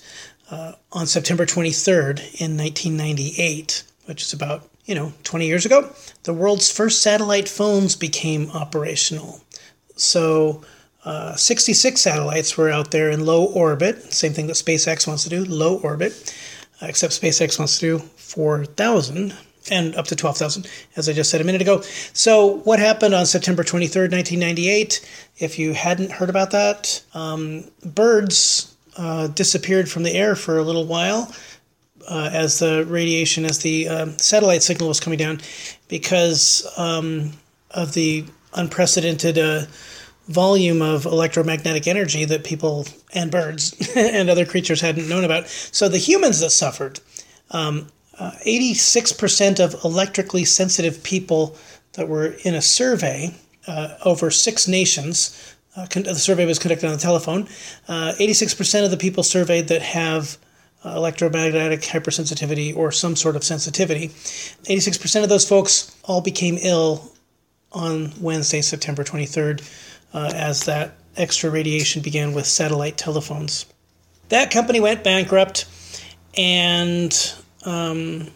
uh, 0.50 0.72
on 0.90 1.06
September 1.06 1.46
23rd 1.46 2.40
in 2.40 2.56
1998, 2.56 3.84
which 4.06 4.22
is 4.22 4.32
about, 4.32 4.68
you 4.86 4.94
know, 4.94 5.12
20 5.24 5.46
years 5.46 5.66
ago. 5.66 5.90
The 6.22 6.32
world's 6.32 6.70
first 6.70 7.02
satellite 7.02 7.48
phones 7.48 7.96
became 7.96 8.50
operational. 8.52 9.40
So, 9.96 10.62
uh, 11.04 11.36
66 11.36 12.00
satellites 12.00 12.56
were 12.56 12.70
out 12.70 12.90
there 12.90 13.10
in 13.10 13.26
low 13.26 13.44
orbit, 13.44 14.12
same 14.12 14.32
thing 14.32 14.46
that 14.46 14.54
SpaceX 14.54 15.06
wants 15.06 15.24
to 15.24 15.30
do, 15.30 15.44
low 15.44 15.76
orbit, 15.78 16.34
uh, 16.80 16.86
except 16.86 17.20
SpaceX 17.20 17.58
wants 17.58 17.78
to 17.78 17.98
do 17.98 17.98
4,000 18.16 19.34
and 19.70 19.96
up 19.96 20.06
to 20.06 20.16
12,000, 20.16 20.68
as 20.96 21.08
I 21.08 21.12
just 21.12 21.30
said 21.30 21.40
a 21.40 21.44
minute 21.44 21.60
ago. 21.60 21.80
So, 22.12 22.58
what 22.58 22.78
happened 22.78 23.14
on 23.14 23.26
September 23.26 23.64
23rd, 23.64 24.12
1998? 24.12 25.08
If 25.38 25.58
you 25.58 25.74
hadn't 25.74 26.12
heard 26.12 26.30
about 26.30 26.52
that, 26.52 27.02
um, 27.14 27.64
birds 27.84 28.76
uh, 28.96 29.26
disappeared 29.28 29.88
from 29.88 30.04
the 30.04 30.12
air 30.12 30.36
for 30.36 30.58
a 30.58 30.62
little 30.62 30.86
while 30.86 31.32
uh, 32.08 32.30
as 32.32 32.58
the 32.58 32.84
radiation, 32.86 33.44
as 33.44 33.58
the 33.58 33.88
uh, 33.88 34.06
satellite 34.16 34.62
signal 34.62 34.88
was 34.88 35.00
coming 35.00 35.18
down, 35.18 35.40
because 35.88 36.66
um, 36.76 37.32
of 37.70 37.94
the 37.94 38.24
unprecedented 38.54 39.38
uh, 39.38 39.62
volume 40.28 40.82
of 40.82 41.04
electromagnetic 41.04 41.86
energy 41.86 42.24
that 42.24 42.44
people 42.44 42.86
and 43.14 43.30
birds 43.30 43.92
and 43.96 44.28
other 44.28 44.44
creatures 44.44 44.80
hadn't 44.80 45.08
known 45.08 45.24
about. 45.24 45.46
So 45.48 45.88
the 45.88 45.98
humans 45.98 46.40
that 46.40 46.50
suffered, 46.50 47.00
um, 47.50 47.88
86% 48.18 49.60
uh, 49.60 49.64
of 49.64 49.84
electrically 49.84 50.44
sensitive 50.44 51.02
people 51.02 51.56
that 51.92 52.08
were 52.08 52.34
in 52.44 52.54
a 52.54 52.62
survey 52.62 53.34
uh, 53.68 53.96
over 54.04 54.30
six 54.30 54.66
nations 54.66 55.56
uh, 55.76 55.86
con- 55.90 56.04
the 56.04 56.14
survey 56.14 56.46
was 56.46 56.58
conducted 56.58 56.86
on 56.86 56.92
the 56.92 56.98
telephone. 56.98 57.42
Uh, 57.86 58.14
86% 58.18 58.84
of 58.84 58.90
the 58.90 58.96
people 58.96 59.22
surveyed 59.22 59.68
that 59.68 59.82
have 59.82 60.38
electromagnetic 60.84 61.80
hypersensitivity 61.80 62.76
or 62.76 62.92
some 62.92 63.16
sort 63.16 63.36
of 63.36 63.44
sensitivity. 63.44 64.08
86% 64.08 65.22
of 65.22 65.28
those 65.28 65.48
folks 65.48 65.96
all 66.04 66.20
became 66.20 66.58
ill 66.62 67.12
on 67.72 68.12
Wednesday, 68.20 68.60
September 68.62 69.04
23rd, 69.04 69.62
uh, 70.14 70.30
as 70.34 70.64
that 70.64 70.94
extra 71.16 71.50
radiation 71.50 72.02
began 72.02 72.32
with 72.32 72.46
satellite 72.46 72.96
telephones. 72.96 73.66
That 74.28 74.50
company 74.50 74.80
went 74.80 75.04
bankrupt, 75.04 75.66
and 76.36 77.34
um, 77.64 78.28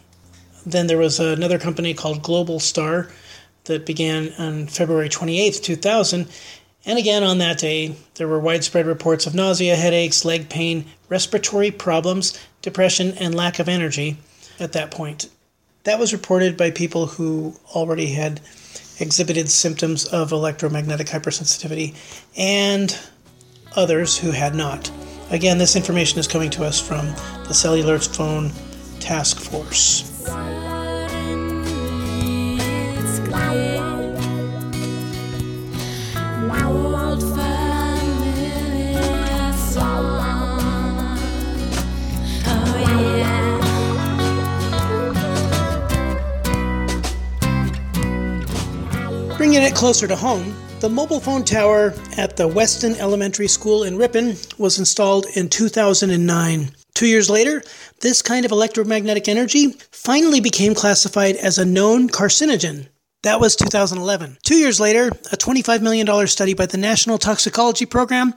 then 0.65 0.87
there 0.87 0.97
was 0.97 1.19
another 1.19 1.59
company 1.59 1.93
called 1.93 2.21
Global 2.21 2.59
Star 2.59 3.09
that 3.65 3.85
began 3.85 4.33
on 4.37 4.67
February 4.67 5.09
28th, 5.09 5.61
2000, 5.61 6.27
and 6.85 6.97
again, 6.97 7.23
on 7.23 7.37
that 7.37 7.59
day, 7.59 7.95
there 8.15 8.27
were 8.27 8.39
widespread 8.39 8.85
reports 8.85 9.27
of 9.27 9.35
nausea, 9.35 9.75
headaches, 9.75 10.25
leg 10.25 10.49
pain, 10.49 10.85
respiratory 11.09 11.69
problems, 11.71 12.39
depression, 12.61 13.13
and 13.19 13.35
lack 13.35 13.59
of 13.59 13.69
energy 13.69 14.17
at 14.59 14.73
that 14.73 14.91
point. 14.91 15.29
That 15.83 15.99
was 15.99 16.13
reported 16.13 16.57
by 16.57 16.71
people 16.71 17.07
who 17.07 17.55
already 17.75 18.07
had 18.07 18.41
exhibited 18.99 19.49
symptoms 19.49 20.05
of 20.05 20.31
electromagnetic 20.31 21.07
hypersensitivity 21.07 21.95
and 22.37 22.97
others 23.75 24.17
who 24.17 24.31
had 24.31 24.55
not. 24.55 24.91
Again, 25.31 25.57
this 25.57 25.75
information 25.75 26.19
is 26.19 26.27
coming 26.27 26.49
to 26.51 26.63
us 26.63 26.79
from 26.79 27.07
the 27.47 27.53
Cellular 27.53 27.99
Phone 27.99 28.51
Task 28.99 29.39
Force. 29.39 30.07
Closer 49.81 50.07
to 50.07 50.15
home, 50.15 50.55
the 50.79 50.89
mobile 50.89 51.19
phone 51.19 51.43
tower 51.43 51.93
at 52.15 52.37
the 52.37 52.47
Weston 52.47 52.93
Elementary 52.97 53.47
School 53.47 53.83
in 53.83 53.97
Ripon 53.97 54.35
was 54.59 54.77
installed 54.77 55.25
in 55.35 55.49
2009 55.49 56.71
Two 56.93 57.07
years 57.07 57.31
later, 57.31 57.63
this 58.01 58.21
kind 58.21 58.45
of 58.45 58.51
electromagnetic 58.51 59.27
energy 59.27 59.71
finally 59.91 60.39
became 60.39 60.75
classified 60.75 61.35
as 61.35 61.57
a 61.57 61.65
known 61.65 62.09
carcinogen. 62.09 62.89
That 63.23 63.39
was 63.39 63.55
2011. 63.55 64.37
Two 64.43 64.57
years 64.57 64.79
later, 64.79 65.07
a 65.07 65.35
$25 65.35 65.81
million 65.81 66.27
study 66.27 66.53
by 66.53 66.67
the 66.67 66.77
National 66.77 67.17
Toxicology 67.17 67.87
Program 67.87 68.35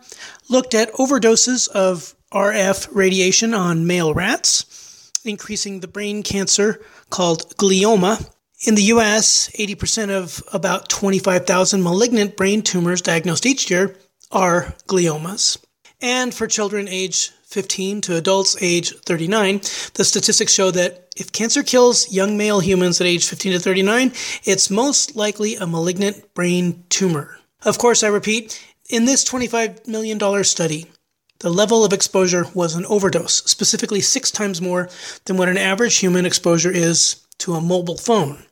looked 0.49 0.73
at 0.73 0.95
overdoses 0.95 1.69
of 1.69 2.15
RF 2.33 2.89
radiation 2.91 3.53
on 3.53 3.87
male 3.87 4.15
rats, 4.15 5.13
increasing 5.27 5.81
the 5.81 5.89
brain 5.89 6.23
cancer 6.23 6.81
called 7.11 7.55
glioma. 7.59 8.31
In 8.67 8.77
the 8.77 8.95
US, 8.95 9.51
80% 9.51 10.09
of 10.09 10.43
about 10.51 10.89
25,000 10.89 11.83
malignant 11.83 12.35
brain 12.35 12.63
tumors 12.63 13.03
diagnosed 13.03 13.45
each 13.45 13.71
year 13.71 13.95
are 14.31 14.75
gliomas. 14.87 15.59
And 16.01 16.33
for 16.33 16.47
children 16.47 16.89
age 16.89 17.31
15 17.45 18.01
to 18.03 18.17
adults 18.17 18.57
age 18.63 18.95
39, 19.01 19.61
the 19.95 20.05
statistics 20.05 20.55
show 20.55 20.71
that 20.71 21.09
if 21.15 21.31
cancer 21.31 21.63
kills 21.63 22.11
young 22.11 22.39
male 22.39 22.61
humans 22.61 23.03
at 23.03 23.07
age 23.07 23.27
15 23.27 23.53
to 23.53 23.59
39, 23.59 24.13
it's 24.45 24.71
most 24.71 25.15
likely 25.15 25.57
a 25.57 25.67
malignant 25.67 26.33
brain 26.33 26.85
tumor. 26.89 27.39
Of 27.67 27.77
course, 27.77 28.03
I 28.03 28.09
repeat, 28.09 28.65
in 28.89 29.05
this 29.05 29.25
$25 29.25 29.87
million 29.87 30.43
study, 30.43 30.87
the 31.41 31.51
level 31.51 31.85
of 31.85 31.93
exposure 31.93 32.47
was 32.55 32.75
an 32.75 32.87
overdose, 32.87 33.45
specifically 33.45 34.01
six 34.01 34.31
times 34.31 34.63
more 34.63 34.89
than 35.27 35.37
what 35.37 35.51
an 35.51 35.59
average 35.59 35.99
human 35.99 36.25
exposure 36.25 36.71
is 36.71 37.27
to 37.39 37.53
a 37.53 37.61
mobile 37.61 37.99
phone. 37.99 38.43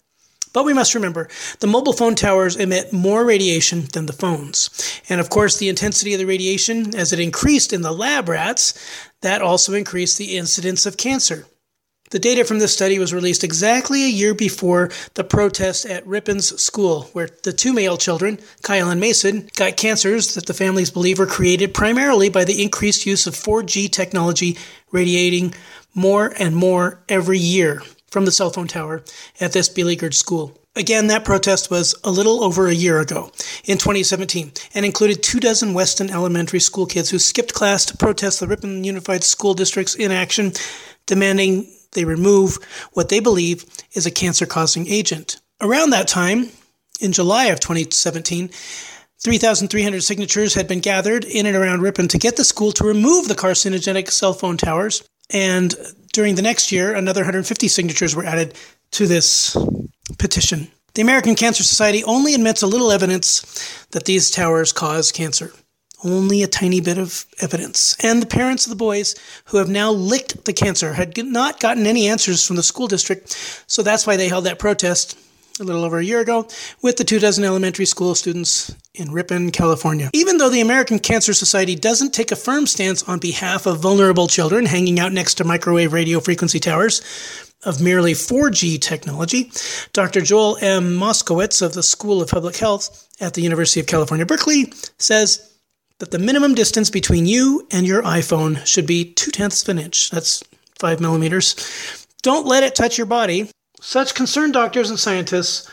But 0.52 0.64
we 0.64 0.74
must 0.74 0.94
remember, 0.94 1.28
the 1.60 1.66
mobile 1.66 1.92
phone 1.92 2.14
towers 2.14 2.56
emit 2.56 2.92
more 2.92 3.24
radiation 3.24 3.86
than 3.92 4.06
the 4.06 4.12
phones. 4.12 5.00
And 5.08 5.20
of 5.20 5.30
course, 5.30 5.56
the 5.56 5.68
intensity 5.68 6.12
of 6.12 6.18
the 6.18 6.26
radiation, 6.26 6.94
as 6.94 7.12
it 7.12 7.20
increased 7.20 7.72
in 7.72 7.82
the 7.82 7.92
lab 7.92 8.28
rats, 8.28 8.74
that 9.22 9.40
also 9.40 9.72
increased 9.72 10.18
the 10.18 10.36
incidence 10.36 10.84
of 10.84 10.96
cancer. 10.96 11.46
The 12.10 12.18
data 12.18 12.44
from 12.44 12.58
this 12.58 12.74
study 12.74 12.98
was 12.98 13.14
released 13.14 13.42
exactly 13.42 14.04
a 14.04 14.08
year 14.08 14.34
before 14.34 14.90
the 15.14 15.24
protest 15.24 15.86
at 15.86 16.06
Ripon's 16.06 16.60
school, 16.62 17.04
where 17.14 17.30
the 17.42 17.54
two 17.54 17.72
male 17.72 17.96
children, 17.96 18.38
Kyle 18.60 18.90
and 18.90 19.00
Mason, 19.00 19.48
got 19.56 19.78
cancers 19.78 20.34
that 20.34 20.44
the 20.44 20.52
families 20.52 20.90
believe 20.90 21.18
were 21.18 21.24
created 21.24 21.72
primarily 21.72 22.28
by 22.28 22.44
the 22.44 22.62
increased 22.62 23.06
use 23.06 23.26
of 23.26 23.34
4G 23.34 23.90
technology 23.90 24.58
radiating 24.90 25.54
more 25.94 26.34
and 26.38 26.54
more 26.54 27.02
every 27.08 27.38
year 27.38 27.82
from 28.12 28.26
the 28.26 28.30
cell 28.30 28.50
phone 28.50 28.68
tower 28.68 29.02
at 29.40 29.52
this 29.52 29.68
beleaguered 29.68 30.14
school. 30.14 30.56
Again, 30.76 31.08
that 31.08 31.24
protest 31.24 31.70
was 31.70 31.94
a 32.04 32.10
little 32.10 32.44
over 32.44 32.66
a 32.66 32.74
year 32.74 33.00
ago, 33.00 33.30
in 33.64 33.78
2017, 33.78 34.52
and 34.74 34.86
included 34.86 35.22
two 35.22 35.40
dozen 35.40 35.74
Weston 35.74 36.10
elementary 36.10 36.60
school 36.60 36.86
kids 36.86 37.10
who 37.10 37.18
skipped 37.18 37.52
class 37.52 37.84
to 37.86 37.96
protest 37.96 38.40
the 38.40 38.46
Ripon 38.46 38.84
Unified 38.84 39.24
School 39.24 39.54
District's 39.54 39.94
inaction, 39.94 40.52
demanding 41.06 41.66
they 41.92 42.04
remove 42.04 42.58
what 42.92 43.08
they 43.08 43.20
believe 43.20 43.64
is 43.92 44.06
a 44.06 44.10
cancer 44.10 44.46
causing 44.46 44.88
agent. 44.88 45.40
Around 45.60 45.90
that 45.90 46.08
time, 46.08 46.48
in 47.00 47.12
July 47.12 47.46
of 47.46 47.60
2017, 47.60 48.50
3,300 49.22 50.02
signatures 50.02 50.54
had 50.54 50.66
been 50.66 50.80
gathered 50.80 51.24
in 51.24 51.46
and 51.46 51.56
around 51.56 51.82
Ripon 51.82 52.08
to 52.08 52.18
get 52.18 52.36
the 52.36 52.44
school 52.44 52.72
to 52.72 52.84
remove 52.84 53.28
the 53.28 53.34
carcinogenic 53.34 54.10
cell 54.10 54.32
phone 54.32 54.56
towers. 54.56 55.04
And 55.30 55.74
during 56.12 56.34
the 56.34 56.42
next 56.42 56.70
year, 56.70 56.94
another 56.94 57.22
150 57.22 57.68
signatures 57.68 58.14
were 58.14 58.24
added 58.24 58.54
to 58.92 59.06
this 59.06 59.56
petition. 60.18 60.68
The 60.94 61.02
American 61.02 61.34
Cancer 61.34 61.62
Society 61.62 62.04
only 62.04 62.34
admits 62.34 62.62
a 62.62 62.66
little 62.66 62.92
evidence 62.92 63.86
that 63.92 64.04
these 64.04 64.30
towers 64.30 64.72
cause 64.72 65.10
cancer. 65.10 65.52
Only 66.04 66.42
a 66.42 66.48
tiny 66.48 66.80
bit 66.80 66.98
of 66.98 67.24
evidence. 67.40 67.96
And 68.02 68.20
the 68.20 68.26
parents 68.26 68.66
of 68.66 68.70
the 68.70 68.76
boys 68.76 69.14
who 69.46 69.56
have 69.58 69.70
now 69.70 69.90
licked 69.90 70.44
the 70.44 70.52
cancer 70.52 70.92
had 70.92 71.16
not 71.16 71.60
gotten 71.60 71.86
any 71.86 72.08
answers 72.08 72.46
from 72.46 72.56
the 72.56 72.62
school 72.62 72.88
district, 72.88 73.30
so 73.66 73.82
that's 73.82 74.06
why 74.06 74.16
they 74.16 74.28
held 74.28 74.44
that 74.44 74.58
protest 74.58 75.16
a 75.60 75.64
little 75.64 75.84
over 75.84 75.98
a 75.98 76.04
year 76.04 76.20
ago 76.20 76.46
with 76.82 76.96
the 76.96 77.04
two 77.04 77.18
dozen 77.18 77.44
elementary 77.44 77.86
school 77.86 78.14
students 78.14 78.74
in 78.94 79.12
Ripon, 79.12 79.50
California. 79.50 80.10
Even 80.12 80.38
though 80.38 80.50
the 80.50 80.60
American 80.60 80.98
Cancer 80.98 81.34
Society 81.34 81.74
doesn't 81.74 82.12
take 82.12 82.32
a 82.32 82.36
firm 82.36 82.66
stance 82.66 83.02
on 83.04 83.18
behalf 83.18 83.66
of 83.66 83.80
vulnerable 83.80 84.28
children 84.28 84.66
hanging 84.66 84.98
out 84.98 85.12
next 85.12 85.34
to 85.34 85.44
microwave 85.44 85.92
radio 85.92 86.20
frequency 86.20 86.60
towers, 86.60 87.02
of 87.64 87.80
merely 87.80 88.12
4G 88.12 88.80
technology, 88.80 89.52
Dr. 89.92 90.20
Joel 90.20 90.58
M. 90.60 90.96
Moskowitz 90.96 91.62
of 91.62 91.74
the 91.74 91.82
School 91.82 92.20
of 92.20 92.28
Public 92.28 92.56
Health 92.56 93.08
at 93.20 93.34
the 93.34 93.42
University 93.42 93.80
of 93.80 93.86
California, 93.86 94.26
Berkeley 94.26 94.72
says 94.98 95.52
that 95.98 96.10
the 96.10 96.18
minimum 96.18 96.54
distance 96.54 96.90
between 96.90 97.26
you 97.26 97.66
and 97.70 97.86
your 97.86 98.02
iPhone 98.02 98.64
should 98.66 98.86
be 98.86 99.12
two 99.12 99.30
tenths 99.30 99.62
of 99.62 99.68
an 99.68 99.78
inch. 99.78 100.10
That's 100.10 100.42
five 100.78 101.00
millimeters. 101.00 101.54
Don't 102.22 102.46
let 102.46 102.64
it 102.64 102.74
touch 102.74 102.98
your 102.98 103.06
body. 103.06 103.48
Such 103.84 104.14
concerned 104.14 104.52
doctors 104.52 104.90
and 104.90 104.98
scientists 104.98 105.68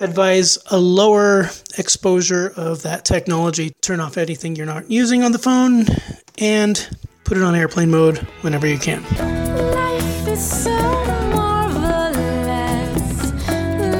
advise 0.00 0.56
a 0.70 0.78
lower 0.78 1.50
exposure 1.76 2.50
of 2.56 2.84
that 2.84 3.04
technology. 3.04 3.74
Turn 3.82 4.00
off 4.00 4.16
anything 4.16 4.56
you're 4.56 4.64
not 4.64 4.90
using 4.90 5.22
on 5.22 5.32
the 5.32 5.38
phone 5.38 5.84
and 6.38 6.88
put 7.24 7.36
it 7.36 7.42
on 7.42 7.54
airplane 7.54 7.90
mode 7.90 8.16
whenever 8.40 8.66
you 8.66 8.78
can. 8.78 9.02
Life 9.74 10.26
is 10.26 10.62
so 10.64 10.70
marvelous. 11.34 13.30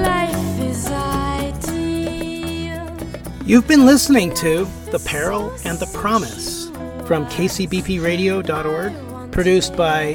Life 0.02 0.60
is 0.60 0.90
ideal. 0.90 2.96
You've 3.44 3.68
been 3.68 3.84
listening 3.84 4.32
to 4.36 4.66
The 4.90 5.02
Peril 5.04 5.52
and 5.66 5.78
the 5.78 5.90
Promise 5.92 6.68
from 7.06 7.26
kcbpradio.org, 7.26 9.32
produced 9.32 9.76
by 9.76 10.14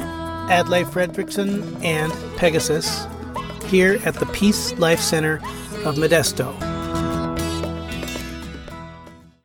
Adlai 0.50 0.84
Fredrickson 0.84 1.80
and 1.84 2.12
Pegasus, 2.38 3.06
here 3.66 4.00
at 4.06 4.16
the 4.16 4.26
Peace 4.28 4.74
Life 4.80 5.00
Center 5.00 5.36
of 5.86 5.96
Modesto. 5.96 6.75